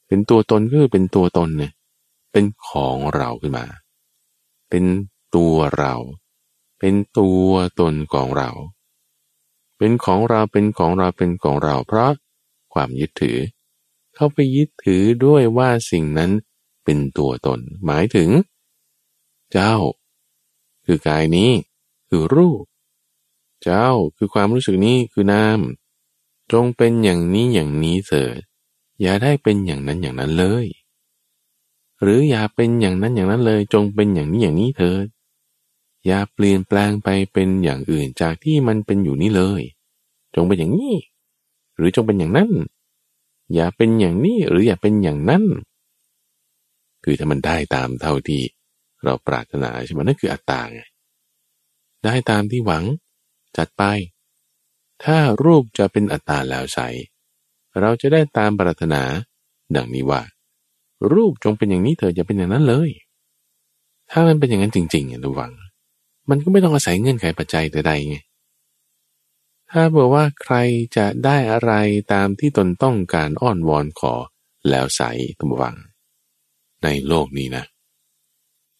[0.07, 1.71] เป็นตัวตนก็คือเป็นตัวตนเนี่ย
[2.31, 3.65] เป็นของเราขึ้นมา
[4.69, 4.83] เป็น
[5.35, 5.93] ตัวเรา
[6.79, 8.49] เป็นตัวตนของเรา
[9.77, 12.11] เป็นของเราเป็นของเราเป็นของเรา เพราะ
[12.73, 13.37] ความยึดถือ
[14.15, 16.31] เข้าไปยึดถือด้วยว่าสิ่งนั้น
[16.83, 18.29] เป็นตัวตน หมายถึง
[19.51, 19.75] เจ้า
[20.85, 21.51] คือกายนี้
[22.09, 22.63] คือรูป
[23.63, 23.87] เจ้า
[24.17, 25.59] คือความรู้สึกนี้คือนาม
[26.51, 28.39] จงเป็นอย่างนี้อย่างนี้เถิด
[29.01, 30.65] อย่าได้เป็นอย่างนั้นอย่างนั้นเลย
[32.01, 35.05] หรืออย่าเป็นอย่างนั้นอย่างนั้นเลย จงเป็นอย่างนี้อย่างนี้เถิด
[36.05, 39.61] อย่าเปลี่ยนแปลงไปเป็นอย่างอื่นจากที่มันเป็นอยู่นี้เลย
[40.35, 40.95] จงเป็นอย่างนี้
[41.75, 42.49] หรือจงเป็นอย่างนั้น
[43.53, 45.43] อย่าเป็นอย่างนี้หรืออย่าเป็นอย่างนั้น
[47.03, 48.41] คือถ้ามันได้ตามเท่าที่
[49.03, 50.81] เราปรารถนาใช่ไหมนั่นคืออัตตาไง
[52.03, 52.83] ได้ตามที่หวัง
[53.57, 53.83] จัดไป
[55.03, 56.79] ถ้ารูปจะเป็นอัตตาแล้วใส
[57.79, 59.01] เราจะได้ตามปรารถนา
[59.75, 60.21] ดังนี้ว่า
[61.11, 62.89] รูปจงเป็นอย่างนี้เธอจะเป็นอย่างนั้นเลย
[64.11, 65.51] ถ้ามันเป็นอย่างนั้นจริงๆอย่าระวัง
[66.29, 68.17] มันก็ไม่ต้องอาศัยเงื่อนไขปัจจัยใดๆไง
[69.75, 70.55] ถ้าบอกว่าใคร
[70.97, 71.73] จะได้อะไร
[72.13, 74.13] ตามที่ตนต้องการอ้อนวอนขอ
[74.69, 75.01] แล้วใส
[75.39, 75.75] ตุวัง
[76.83, 77.65] ในโลกนี้นะ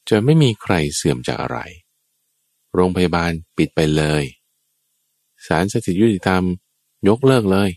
[0.10, 1.60] จะไม่มีใครเสื่อมจากอะไร
[2.74, 4.24] โรงพยาบาลปิดไปเลย
[5.48, 6.44] ศาลสถิตยุติธรรม
[7.08, 7.70] ยกเลิกเลย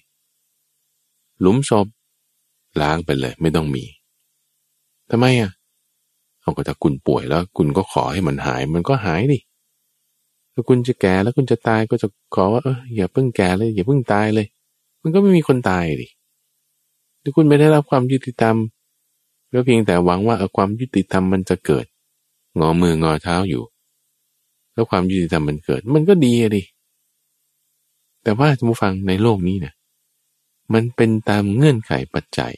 [1.40, 1.86] หลุมศพ
[2.80, 3.84] ล้างไปเลยไม่ต้องมี
[5.10, 5.50] ทำไมอะ
[6.40, 9.38] เอาก็ถ้าคุณป่วยแล้ว คุณก็ขอให้มันหาย มันก็หายดิ
[10.58, 14.46] ถ้าคุณจะแก่แล้วคุณจะตายก็จะขอว่าเอออย่าเพิ่งแก่เลยอย่าเพิ่งตายเลย
[15.02, 16.08] มันก็ไม่มีคนตายดิ
[17.22, 18.56] ถ้าคุณไม่ได้รับความยุติธรรม
[19.52, 21.86] ก็เพียงแต่หวังว่าความยุติธรรมมันจะเกิด
[22.58, 23.64] งอมืองอเท้าอยู่
[24.74, 26.62] แล้วความยุติธรรมมันเกิด มันก็ดีดิ
[28.22, 29.74] แต่ว่าท่านผู้ฟังในโลกนี้เนี่ย
[30.74, 32.54] มันเป็นตามเงื่อนไขปัจจัย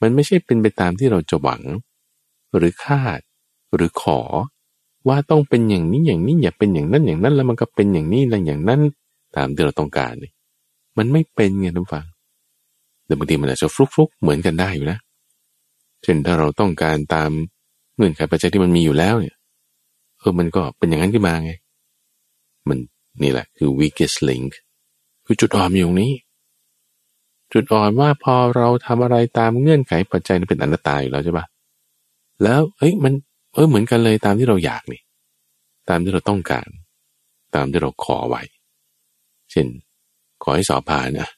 [0.00, 1.62] มันไม่ใช่เป็นไปตามที่เราจะหวัง
[2.56, 3.20] หรือคาด
[3.74, 4.20] หรือขอ
[5.08, 8.80] ว่าต้องเป็นอย่างนี้อย่างนี้อย่าเป็นอย่างนั้นอย่างนั้น แล้วมันก็เป็นอย่างนี้แล้วอย่างนั้น
[9.36, 10.30] ตามที่เราต้องการนี่
[10.98, 12.04] มันไม่เป็นไงท่านฟัง
[13.06, 14.98] แต่บางทีมันอาจจะฟลุกฟลุกเหมือนกันได้อยู่นะ
[16.02, 17.30] เช่นถ้าเราต้องการตาม
[17.96, 19.36] เงื่อนไขปัจจัยที่มันมีอยู่แล้วเนี่ย
[20.18, 21.52] เออมันก็เป็นอย่างนั้นขึ้นมาไง
[22.68, 22.78] มัน
[23.22, 24.50] นี่แหละคือ weakest link
[25.26, 26.12] คือจุดอ่อนอยู่ตรงนี้
[27.52, 31.46] จุดอ่อนว่าพอเราทำอะไรตามเงื่อนไขปัจจัยนั้นเป็นอนัตตาอยู่แล้วใช่ปะ
[32.42, 33.12] แล้วเฮ้ยมัน
[33.52, 35.02] เออเหมือนกันเลยตามที่เราอยากนี่
[35.88, 36.68] ตามที่เราต้องการ
[37.54, 38.42] ตามที่เราขอไว้
[39.50, 39.66] เช่น
[40.42, 41.28] ขอให้สอบผ่านนะ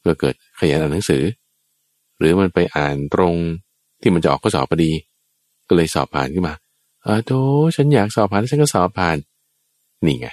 [0.00, 1.22] เพื่อเกิดขยันอ่านหนังสือ
[2.18, 3.34] หรือมันไปอ่านตรง
[4.00, 4.92] ที่มันจะออกข้อสอบพอดี
[5.68, 6.54] ก็เลยสอบผ่านขึ้นมา
[7.02, 7.32] เออโธ
[7.76, 9.16] ฉันอยากสอบผ่านฉันก็สอบผ่าน
[10.04, 10.28] นี่ไง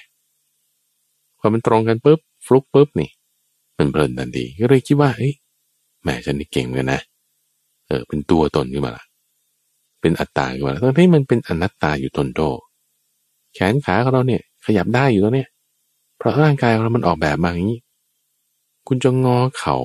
[1.40, 3.10] พอมันตรงกันปุ๊บฟลุกปุ๊บนี่
[3.78, 5.34] มันเพลินทันทีก็เลยคิดว่าเฮ้ย
[6.04, 7.00] แม่ฉันนี่เก่งเลยนะ
[7.88, 9.04] เออเป็นตัวตนขึ้นมาละ
[10.04, 12.42] เป็นอัตตาขึ้นมาแล้วทั้งที่มันเป็นอนัตตาอยู่ตนโต
[13.54, 15.50] แขนขาของเราเนี่ยขยับได้อยู่แล้วเนี่ย
[16.18, 17.80] เพราะร่างกายของเรามันออกแบบมาอย่างนี้
[18.88, 19.78] คุณจะงอเข่า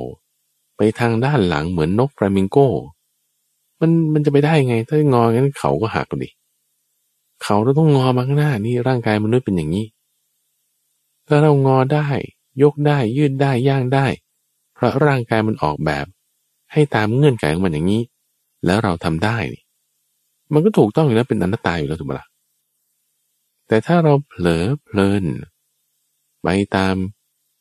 [0.77, 2.69] ไปทางด้านหลังเหมือนนกฟลามิงโก้
[3.81, 6.31] มันมันจะไปได้ไง ถ้างองั้นเขาก็หักดิ
[7.43, 9.87] เขาเราต้องงอมาข้างหน้านี่ร่างกายมนุษย์เป็นอย่างนี้
[11.27, 12.07] ถ้าเรางอได้
[12.63, 14.07] ยกได้ยืดได้ย่างได้
[14.75, 16.07] เพราะร่างกายมันออกแบบ
[16.73, 18.03] ให้ตามเงื่อนไขของมันอย่างนี้
[18.67, 19.63] แล้วเราทำได้นี่
[20.53, 22.27] มันก็ถูกต้องอยู่แล้วเป็นอนัตตาอยู่แล้วถูกไหมล่ะ
[23.69, 25.25] แต่ถ้าเราเผลอเพลิน
[26.43, 26.95] ไปตาม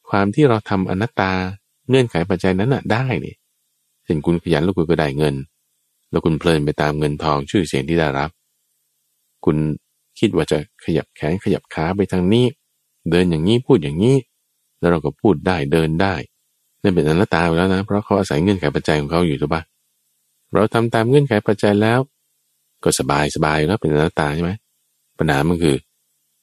[0.10, 1.32] ความที่เราทำอนัตตา
[1.90, 3.36] เงื่อนไขปัจจัยนั้นน่ะได้นี่
[4.04, 5.36] เช่นคุณขยันแล้วคุณก็ได้เงิน
[6.12, 8.30] แล้วคุณเพลินไปตามเงินทองชื่อเสียงที่ได้รับ
[9.46, 9.58] คุณ
[10.20, 12.46] คิดว่าจะขยับแขนขยับขาไปทางนี้
[13.12, 14.16] เดินอย่างนี้พูดอย่างนี้
[14.80, 16.16] แล้วเราก็พูดได้เดินได้
[16.84, 19.62] นั่นเป็นอนัตตาแล้วนะ เพราะเขาอาศัยเงื่อนไขปัจจัยของเขาอยู่ถูกปะ
[20.54, 22.00] เราทำตามเงื่อนไขปัจจัยแล้ว
[22.84, 24.51] ก็สบายสบายแล้วเป็นอนัตตาใช่ไหม
[25.17, 25.78] ปัญหามันคือ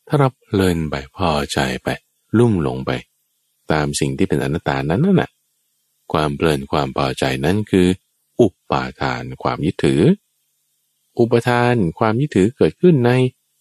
[0.09, 1.89] ถ้าเราเพลินไปพอใจไป
[2.39, 2.91] ลุ่มหลงไป
[3.73, 5.31] ตามสิ่งที่เป็นอนัตตานั้นนั่นแหะ
[6.13, 7.89] ความเพลินความพอใจนั้นคือ
[8.41, 10.03] อุปาทานความยึดถือ
[11.19, 13.11] อุปทานความยึดถือเกิดขึ้นใน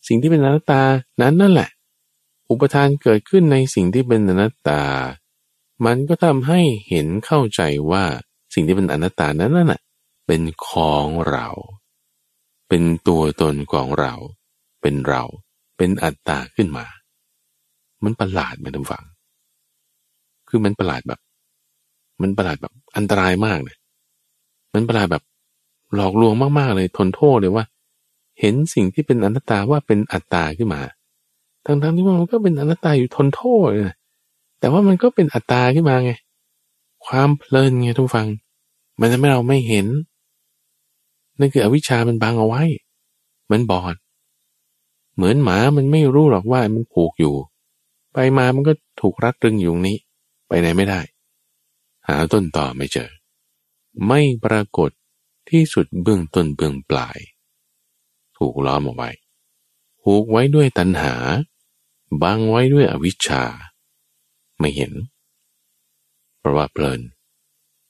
[0.07, 0.81] สิ่งที่เป็นอนัตตา
[1.21, 1.69] นั้นนั่นแหละ
[2.49, 4.81] อุปทานเกิดขึ้นในสิ่งที่เป็นอนัตตา
[5.85, 6.59] มันก็ทำให้
[6.89, 7.61] เห็นเข้าใจ
[7.91, 8.03] ว่า
[8.53, 9.81] สิ่งที่เป็นอนัตตานั้นน่ะ
[10.27, 11.47] เป็นของเรา
[12.75, 14.13] เป็นตัวตนของเรา
[14.81, 15.23] เป็นเรา
[15.77, 16.85] เป็นอัตตาขึ้นมา
[18.03, 19.03] มันประหลาดไหมท่านฟัง
[20.49, 21.19] คือมันประหลาดแบบ
[22.21, 23.77] มันประหลาดแบบอันตรายมากเลย
[24.73, 25.23] มันประหลาดแบบ
[25.95, 27.65] หลอกลวงมากๆเลยทนโทษเลยว่า
[28.39, 30.81] เห็นสิ่งที่เป็นอนัตตาว่าเป็นอัตตาขึ้นมา
[31.65, 33.97] ทั้งที่มันก็เป็นอนัตตาอยู่ทนโทษนะ
[34.59, 36.11] แต่ว่ามันก็เป็นอัตตาขึ้นมาไง
[37.05, 38.27] ความเพลินไงทุกฟัง
[38.99, 39.87] มันทำให้เราไม่เห็น
[41.39, 42.63] นั่นคืออวิชามันบังเอาไว้
[43.51, 43.95] มันบอด
[45.15, 47.35] เหมือนหมามันไม่รู้หรอกว่ามันผูกอยู่
[48.13, 49.97] ไปมามันก็ถูกรัดรึงอยู่นี้
[50.47, 51.01] ไปไหนไม่ได้
[52.07, 53.09] หาต้นต่อไม่เจอ
[54.07, 54.89] ไม่ปรากฏ
[55.49, 57.17] ที่สุดเบื้องต้นเบื้องปลาย
[58.37, 59.09] ถูกล้อมเอาไว้
[60.01, 61.15] ผูกไว้ด้วยตัณหา
[62.21, 63.43] บังไว้ด้วยอวิชชา
[64.59, 64.93] ไม่เห็น
[66.39, 67.01] เพราะว่าเพลิน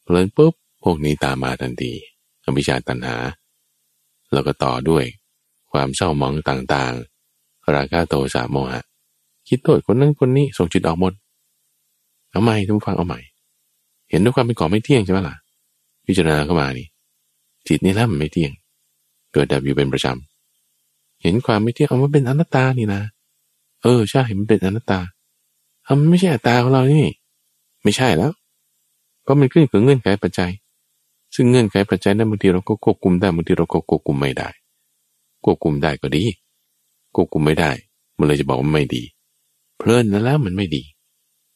[0.03, 1.93] เพลินปุ๊บพวกนี้ตามมาทันที
[2.43, 3.15] อวิชชาตัณหา
[4.33, 5.05] แล้วก็ต่อด้วย
[5.71, 8.83] ความเศร้าหมองต่างๆ ราคะโทสะโมหะ
[9.47, 11.13] คิดโทษคนนั้นคนนี้ส่งจิตออกหมด
[12.29, 13.19] เอาใหม่ทุกฟังเอาใหม่
[14.09, 15.35] เห็นด้วยความเป็นของไม่เที่ยงใช่ไหมล่ะ
[16.05, 16.87] พิจารณาเข้ามานี่
[17.67, 18.51] จิตนี่แหละมันไม่เที่ยง
[19.33, 23.01] เกิดดับอยู่เป็นประจำ เห็นความไม่เที่ยงเอามาเป็นอนัตตานี่นะ
[23.83, 24.99] เออใช่มันเป็นอนัตตา
[25.85, 27.05] ทำไม่ใช่อัตตาของเรานี่
[27.83, 28.31] ไม่ใช่แล้ว
[29.21, 30.51] เพราะมันขึ้นกับเงื่อนไขปัจจัย
[31.35, 34.49] ซึ่งเงื่อนไขปัจจัยนั้นบางทีเราก็ควบคุมได้บางทีเราก็ควบคุมไม่ได้
[35.43, 36.23] ควบคุมได้ก็ดี
[37.15, 37.71] ควบคุมไม่ได้
[38.17, 39.03] มันเลยจะบอกว่าไม่ดี
[39.77, 40.83] เพลินแล้วมันไม่ดี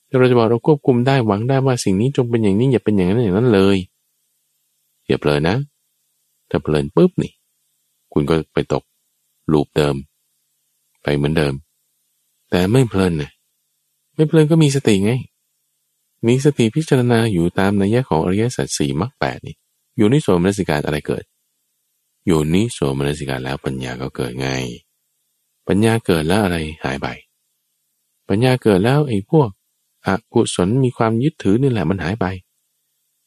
[0.08, 3.78] แต่เราจะบอกเราควบคุมได้หวังได้ว่าสิ่งนี้จงเป็นอย่างนี้อย่าเป็นอย่างนั้นอย่างนั้นเลย
[5.08, 5.58] อย่าเพลินนะ
[6.50, 7.32] ถ้าเพลินปุ๊บนี่
[8.14, 8.84] คุณก็ไปตก
[9.52, 9.96] ลูปเดิม
[11.04, 11.54] ไปเหมือนเดิม
[12.50, 13.32] แต่ไม่เพลินนะ
[14.16, 15.12] ไม่เพลินก็มีสติไง
[16.28, 19.56] มีสติพิจารณาอยู่ตามนัยยะของอริยสัจสี่มรรคแปดนี่
[19.98, 21.24] อยู่นิโสมนสิการอะไรเกิด
[22.26, 24.50] อยู่นิโสมนสิการแล้วปัญญาก็เกิดไง
[25.68, 27.08] ปัญญาเกิดแล้วอะไรหายไป
[28.30, 29.50] ปัญญาเกิดแล้วไอ้พวก
[30.06, 32.26] อกุศลมีความยึดถือนี่แหละมันหายไป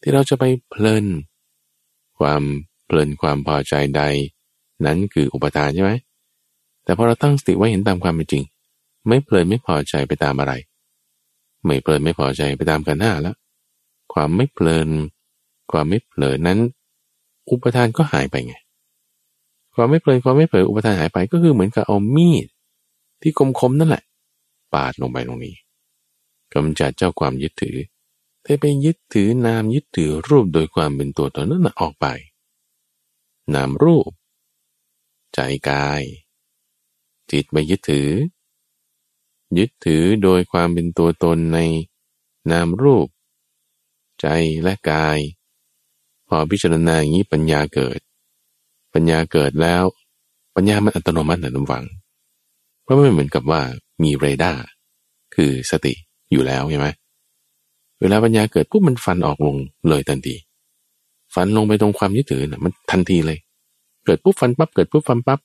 [0.01, 1.07] ที่เราจะไปเพลิน
[2.18, 2.43] ความ
[2.87, 4.03] เพลินความพอใจใด
[4.85, 5.93] นั้นคืออุปทานใช่ไหม
[6.85, 8.45] แต่พอเราตั้งสติไว้เห็นตามความเป็นจริง
[9.09, 10.53] ไม่เพลินไม่พอใจไปตามอะไร
[11.64, 13.37] ไม่เพลินไม่พอใจไปตามกันหน้าแล้ว
[14.12, 14.89] ความไม่เพลิน
[15.71, 16.59] ความไม่เพลินนั้น
[17.51, 18.55] อุปทานก็หายไปไง
[19.75, 22.47] ความไม่เพลินความไม่เพลินอุปทานหายไปก็คือเหมือนกับเอามีด
[23.23, 24.03] ที่คมๆนั่นแหละ
[24.75, 25.57] ปาดลงไปตรงนี้
[26.55, 27.77] กำจัดเจ้าความยึดถือ
[28.45, 32.07] ถ้าไปยึดถือนามยึดถือรูปโดยความเป็นตัวตนนั้นออกไป
[33.55, 34.11] นามรูป
[35.35, 35.41] ใจ
[35.71, 36.03] กาย
[37.31, 38.11] จิตไปยึดถือ
[39.59, 41.59] ยึดถือโดยความเป็นตัวตนใน
[42.51, 43.09] นามรูป
[44.21, 44.27] ใจ
[44.62, 45.18] และกาย
[46.31, 47.99] พอพิจารณาอย่างนี้ปัญญาเกิด
[48.95, 49.85] ปัญญาเกิดแล้ว
[50.57, 51.85] ปัญญามันอัตโนมัตินะน้ำวัง
[52.83, 53.61] เพราะไม่เหมือนกับว่า
[54.03, 54.62] มีเรดาร์
[55.35, 55.93] คือสติ
[56.33, 56.89] อยู่แล้วใช่ไหม
[58.01, 59.57] เวลาปัญญาเกิดปุ๊บมันฟันออกลง
[59.89, 60.35] เลยทันที
[61.35, 63.39] ฟันลงไปตรงความยึดถือนะมันทันทีเลย
[64.05, 65.41] เกิดปุ๊บฟันปั๊บเกิดปุ๊บฟันปั๊บ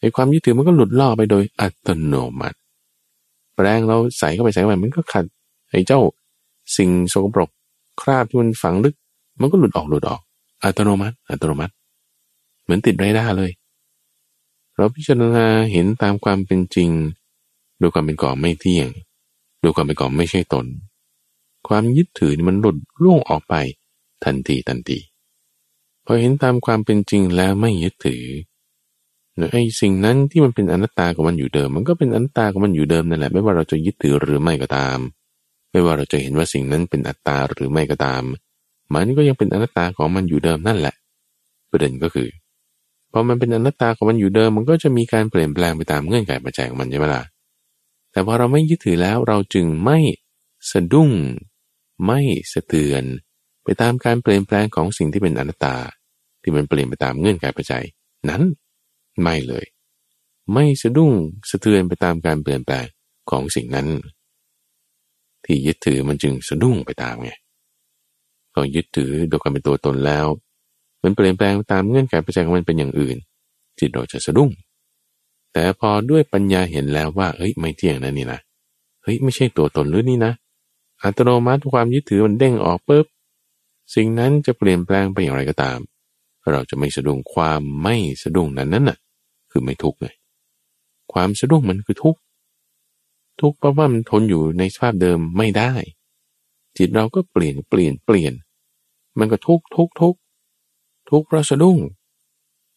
[0.00, 2.58] ไอ้ความยึดถือมันก็หลุดล่อนไปโดยอัตโนมัติ
[3.54, 5.24] แปรงเราใส่เข้าไปใส่เข้าไปมันก็ขัด
[5.70, 6.00] ไอ้เจ้า
[6.76, 7.50] สิ่งสกปรก
[8.02, 8.94] คราบที่มันฝังลึก
[9.40, 10.20] มันก็หลุดออกหลุดออก
[10.64, 11.72] อัตโนมัติ อัตโนมัติ
[12.62, 13.50] เหมือนติดไรด้าเลย
[14.76, 16.90] เราพิจารณาเห็นตามความเป็นจริง
[17.80, 18.88] ดูความเป็นก่อไม่เที่ยง
[19.62, 20.66] ดูความเป็นก่อไม่ใช่ตน
[21.68, 23.54] ความยึดถือมันหลุดล่วงออกไป
[24.24, 24.98] ทันทีทันที
[26.04, 28.24] พอเห็นตามความเป็นจริงแล้วไม่ยึดถือ
[29.52, 34.98] ไอ้สิ่งนั้นที่มันเป็นอนัตตาของมันอยู่เดิม มันก็เป็นอนัตตาของมันอยู่เดิมนั่นแหละ ไม่ว่าเราจะยึดถือหรือไม่ก็ตาม
[35.70, 38.22] ไม่ว่าเราจะเห็นว่าสิ่งนั้นเป็นอัตตาหรือไม่ก็ตาม
[38.92, 40.94] มันก็ยังเป็นอนัตตาของมันอยู่เดิมนั่นแหละ
[41.70, 42.28] ประเด็นก็คือ
[43.12, 47.22] พอมันเป็นอนัตตาของมันอยู่เดิม มันก็จะมีการเปลี่ยนแปลงไปตามเงื่อนไขปัจจัยของมันใช่ไหมล่ะ
[48.12, 49.98] แต่พอเราไม่ยึดถือแล้วเราจึงไม่
[50.70, 51.10] สะดุ้ง
[52.06, 52.20] ไม่
[52.52, 53.04] สะเตือน
[53.64, 55.76] ไปตามการเปลี่ยนแปลงของสิ่งที่เป็นอนัตตา
[56.42, 57.84] ที่มันเปลี่ยนไปตามเงื่อนไขปัจจัย
[58.28, 58.42] นั้น
[59.22, 59.64] ไม่เลย
[60.52, 61.12] ไม่สะดุ้ง
[61.50, 62.86] สะเทือนไปตามการเปลี่ยนแปลง
[63.30, 63.88] ของสิ่งนั้น
[65.44, 67.32] ที่ยึดถือมันจึงสะดุ้งไปตามไง
[68.54, 70.26] พอยึดถือโดยความเป็นตัวตนแล้ว
[71.02, 73.16] มันเปลี่ยนแปลงตามเงื่อนไขปัจจัยของมันเป็นอย่างอื่น
[73.78, 74.50] จิตเราจะสะดุ้ง
[75.52, 78.40] แต่พอด้วยปัญญาเห็นแล้วว่า เฮ้ยไม่เที่ยงนะนี่นะ
[79.02, 80.32] เฮ้ยไม่ใช่ตัวตนหรือนี่นะ
[81.02, 83.06] อัตโนมัติความยึดถือมันเด้งออกปุ๊บ
[83.94, 85.78] สิ่งนั้นจะเปลี่ยนแปลงไปอย่างไรก็ตาม
[86.52, 88.98] เราจะไม่สะดุ้งความไม่สะดุ้งนั้นนั่นน่ะ
[89.50, 90.06] คือไม่ทุกข์ไง
[91.12, 92.20] ความสะดุ้งมันคือทุกข์
[93.40, 95.72] ทุกข์เพราะว่ามันทนอยู่ในสภาพเดิมไม่ได้
[96.76, 98.32] จิตเราก็เปลี่ยนเปลี่ยนเปลี่ยน
[99.18, 100.14] มันก็ทุกทุกทุก
[101.10, 101.78] ทุกเพราะสะดุ้ง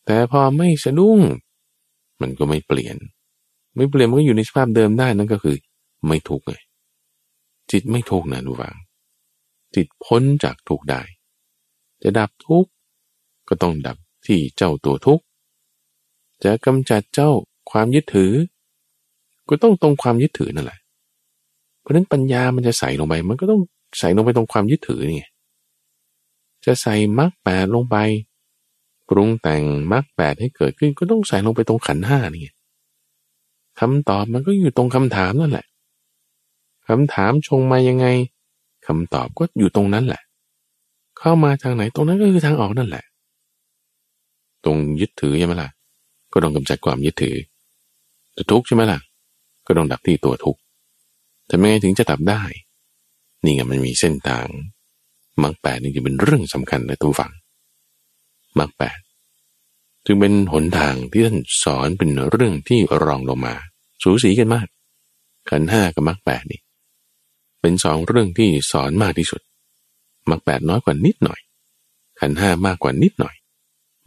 [0.05, 1.19] แต่พอไม่สะดุ้ง
[2.21, 2.97] มันก็ไม่เปลี่ยน
[3.75, 5.57] ไม่เปลี่ยนมันก็อยู่ในสภาพเดิมได้นั่นก็คือ
[6.07, 6.53] ไม่ทุกข์ไง
[7.71, 8.75] จิตไม่ทุกนะดูฟัง
[9.75, 11.01] จิตพ้นจากทุกได้
[12.03, 12.65] จะดับทุก
[13.49, 15.21] ก็ต้องดับที่เจ้าตัวทุก
[16.43, 17.31] จะกำจัดเจ้า
[17.71, 18.33] ความยึดถือ
[19.49, 20.79] ก็ต้องตรงความยึดถือนั่นแหละ
[21.81, 23.61] เพราะนั้นปัญญามันจะใส่ลงไป มันก็ต้อง
[23.99, 25.19] ใส่ลงไปตรงความยึดถือนี่
[26.67, 27.97] จะใส่มรรคแปดลงไป
[29.09, 32.53] ปรุงแต่งมรรคแปดให้เกิดขึ้นก็ต้องใส่ลงไปตรงขันห้านี่
[33.79, 35.65] คำตอบมันก็อยู่ตรงคำถามนั่นแหละ
[36.87, 38.05] คำถามชงมายังไง
[38.87, 40.21] คำตอบก็อยู่ตรงนั้นแหละ
[41.19, 43.03] เข้ามาทางไหนตรงนั้นก็คือทางออกนั่นแหละ
[44.65, 45.69] ตรงยึดถือใช่ไหมล่ะ
[46.33, 47.35] ก็ต้องกำจัดความยึดถือ
[48.35, 48.99] จะทุกข์ใช่ไหมล่ะ
[49.67, 50.59] ก็ต้องดับที่ตัวทุกข์
[51.49, 52.41] ทำยังไงถึงจะดับได้
[53.43, 54.47] นี่ไงมันมีเส้นทาง
[55.43, 57.31] มรรคแปดนี่จะเป็นเรื่องสำคัญเลยทุกฝั่ง
[58.59, 58.97] มรรคแปด
[60.05, 63.55] จึงเป็นหนทางที่ท่านสอนเป็นเรื่องที่รองลงมา
[64.03, 64.67] สูสีกันมาก
[65.49, 66.61] ขันห้ากับมรรคแปดนี่
[67.61, 69.41] เป็นสองเรื่องที่สอนมากที่สุด
[70.29, 71.39] มรรคแปดน้อยกว่านิดหน่อย
[72.19, 73.35] ขันห้ามากกว่านิดหน่อย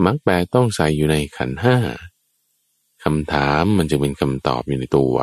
[0.04, 1.76] มรรคแปดต้องใส่อยู่ในขันห้า
[3.04, 5.16] คำถามมันจะเป็นคำตอบอยู่ในตัว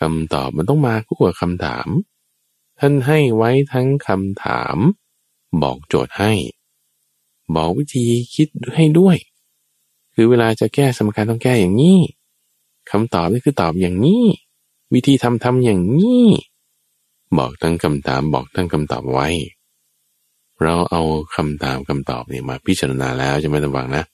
[0.00, 1.88] คำตอบมันต้องมาคู่กับคำถาม
[2.78, 4.76] ท่านให้ไว้ทั้งคำถาม
[5.62, 6.32] บอกโจทย์ให้
[7.54, 9.16] บอกวิธีคิดให้ด้วย
[10.14, 11.98] คือเวลาจะแก้สมการต้องแก้อย่างนี้
[12.90, 14.24] คำตอบนี่คือตอบอย่างนี้
[14.94, 16.26] วิธีทำทำอย่างนี้
[17.38, 19.28] บอกทั้งคำถามบอกทั้งคำตอบไว้
[20.62, 21.02] เราเอา
[21.36, 24.04] คำถามคำตอบนี่มาพิจารณาแล้วจะไม่ต้องวังนะ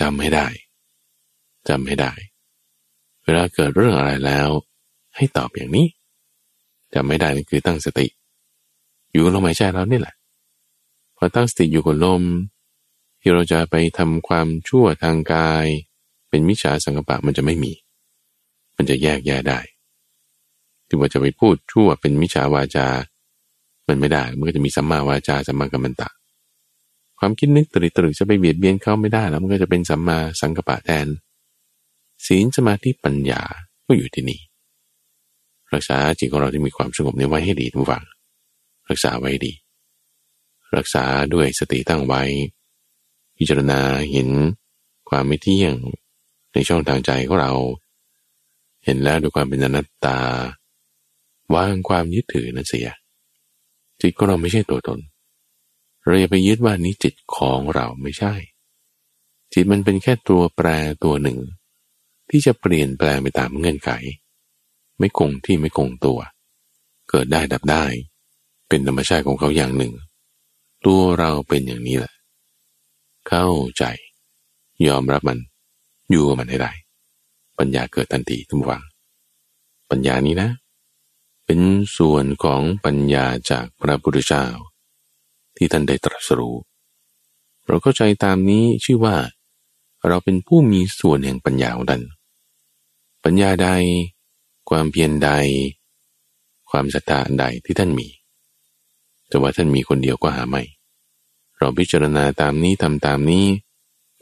[0.00, 0.46] จำให้ได้
[1.68, 2.12] จำให้ได้
[3.24, 4.48] เวลาเกิดเรื่องอะไรแล้ว
[5.16, 5.86] ให้ตอบอย่างนี้
[6.94, 8.06] จำไม่ได้นี่คือตั้งสติ
[9.12, 10.14] อยู่กับลมหายใจเรานี่แหละ
[11.16, 12.22] พอตั้งสติอยู่กับลม
[13.20, 15.66] ที่เราจะไปทำความชั่วทางกาย
[16.28, 17.72] เป็นมิจฉาสังกปะมันจะไม่มี
[18.76, 19.58] มันจะแยกแยะได้
[20.86, 22.88] ที่ว่าจะไปพูดชั่วเป็นมิจฉาวาจา
[23.88, 26.08] มันไม่ได้ มันก็จะมีสัมมาวาจาสัมมากัมมันตะ
[27.18, 31.06] ความคิดนึกตรึกตรึกจะไปเบียดเบียนเขาไม่ได้แล้วมันก็จะเป็นสัมมาสังกปะแทน
[32.26, 33.42] ศีลสมาธิปัญญา
[33.86, 34.40] ก็อยู่ที่นี่
[35.72, 38.04] รักษาจิตของเราที่มีความสงบในไว้ให้ดีทุกฝัง
[38.90, 39.52] รักษาไว้ดี
[40.76, 42.22] รักษาด้วยสติตั้งไว้
[43.36, 43.80] พิจารณา
[44.12, 44.28] เห็น
[45.08, 45.74] ความไม่เที่ยง
[46.52, 47.52] ในช่องทางใจของเรา
[48.84, 50.18] เห็นแล้วด้วยความเป็นอนัตตา
[51.54, 52.88] วางความยึดถือนั่นเสีย
[54.00, 55.00] จิตของเราไม่ใช่ตัวตน
[56.02, 58.34] เราอย่าไปยึดว่านี้จิตของเราไม่ใช่
[59.52, 60.68] จิตมันเป็นแค่ตัวแปร
[61.04, 61.38] ตัวหนึ่ง
[62.30, 63.90] ที่จะเปลี่ยนแปลงไปตามเงื่อนไข
[64.98, 66.18] ไม่คงที่ไม่คงตัว
[67.08, 67.84] เกิดได้ดับได้
[68.70, 69.92] เป็นธรรมชาติของเขาอย่างหนึ่ง
[70.86, 72.12] ตัวเราเป็นอย่างนี้แหละ
[73.28, 73.46] เข้า
[73.78, 73.84] ใจ
[74.86, 75.38] ยอมรับมัน
[76.10, 76.72] อยู่กับมันให้ได้
[77.58, 78.82] ปัญญาเกิดทันทีทุกวัง
[79.90, 80.50] ปัญญานี้นะ
[81.46, 81.60] เป็น
[81.96, 84.46] ส่วนของปัญญาจากพระพุทธเจ้า
[85.56, 86.56] ที่ท่านได้ตรัสรู้
[87.66, 89.16] เราเข้าใจตามนี้ชื่อว่า
[90.08, 92.02] เราเป็นผู้มีส่วนแห่งปัญญาของท่าน
[93.24, 93.68] ปัญญาใด
[94.68, 95.30] ความเพียรใด
[96.70, 98.08] ความศรัทธาใดที่ท่านมี
[99.30, 100.62] แต่ว่าท่านมีคนเดียวก็หาไม่
[101.58, 103.46] เราพิจารณาตามนี้ทำตามนี้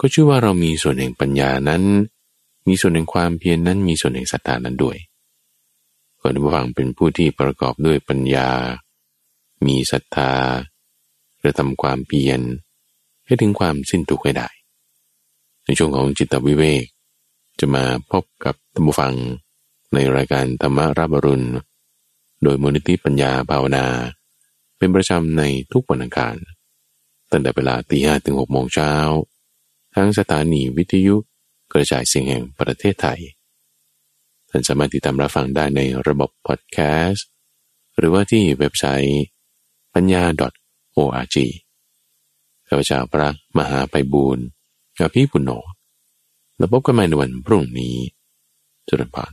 [0.00, 1.82] ก็ชื่อว่าเรามีส่วนแห่งปัญญานั้น
[2.68, 4.96] มีส่วนแห่งความเพียรนนั้น มีส่วนแห่งศรัทธานั้นด้วย
[6.20, 8.48] คนผู้ฟังเป็นผู้ที่ประกอบด้วยปัญญา
[9.66, 10.32] มีศรัทธา
[11.42, 12.40] กระทำความเพียร
[13.26, 14.48] ให้ถึงความสิ้นทุกข์ให้ได้
[15.64, 16.84] ในช่วงของจิตวิเวก
[17.60, 19.14] จะมาพบกับท่านผู้ฟัง
[19.94, 21.48] ในรายการธรรมารับรุณ
[22.42, 23.84] โดยมูลนิธิปัญญาภาวนา
[24.78, 26.36] เป็นประจำในทุกวันอังคาร
[27.30, 28.92] ตั้งแต่เวลาตีห้ถึงหกโมงเช้า
[29.94, 31.16] ทั้งสถานีวิทยุ
[31.72, 33.20] กระจายเสียงแห่งประเทศไทย
[34.50, 37.26] ท่านสามารถติดตามรับฟังได้ในระบบพอดแคสต์
[37.98, 39.24] หรือว่าที่เว็บไซต์
[39.94, 40.22] ปัญญา
[40.96, 41.36] .org
[42.68, 44.44] ข้าพเจ้าพระมหาไปบูรณ์
[44.98, 45.50] กับพี่ปุณโญ
[46.56, 47.96] แล้วพบกันใหม่ในวันพรุ่งนี้
[48.88, 49.32] จุลพร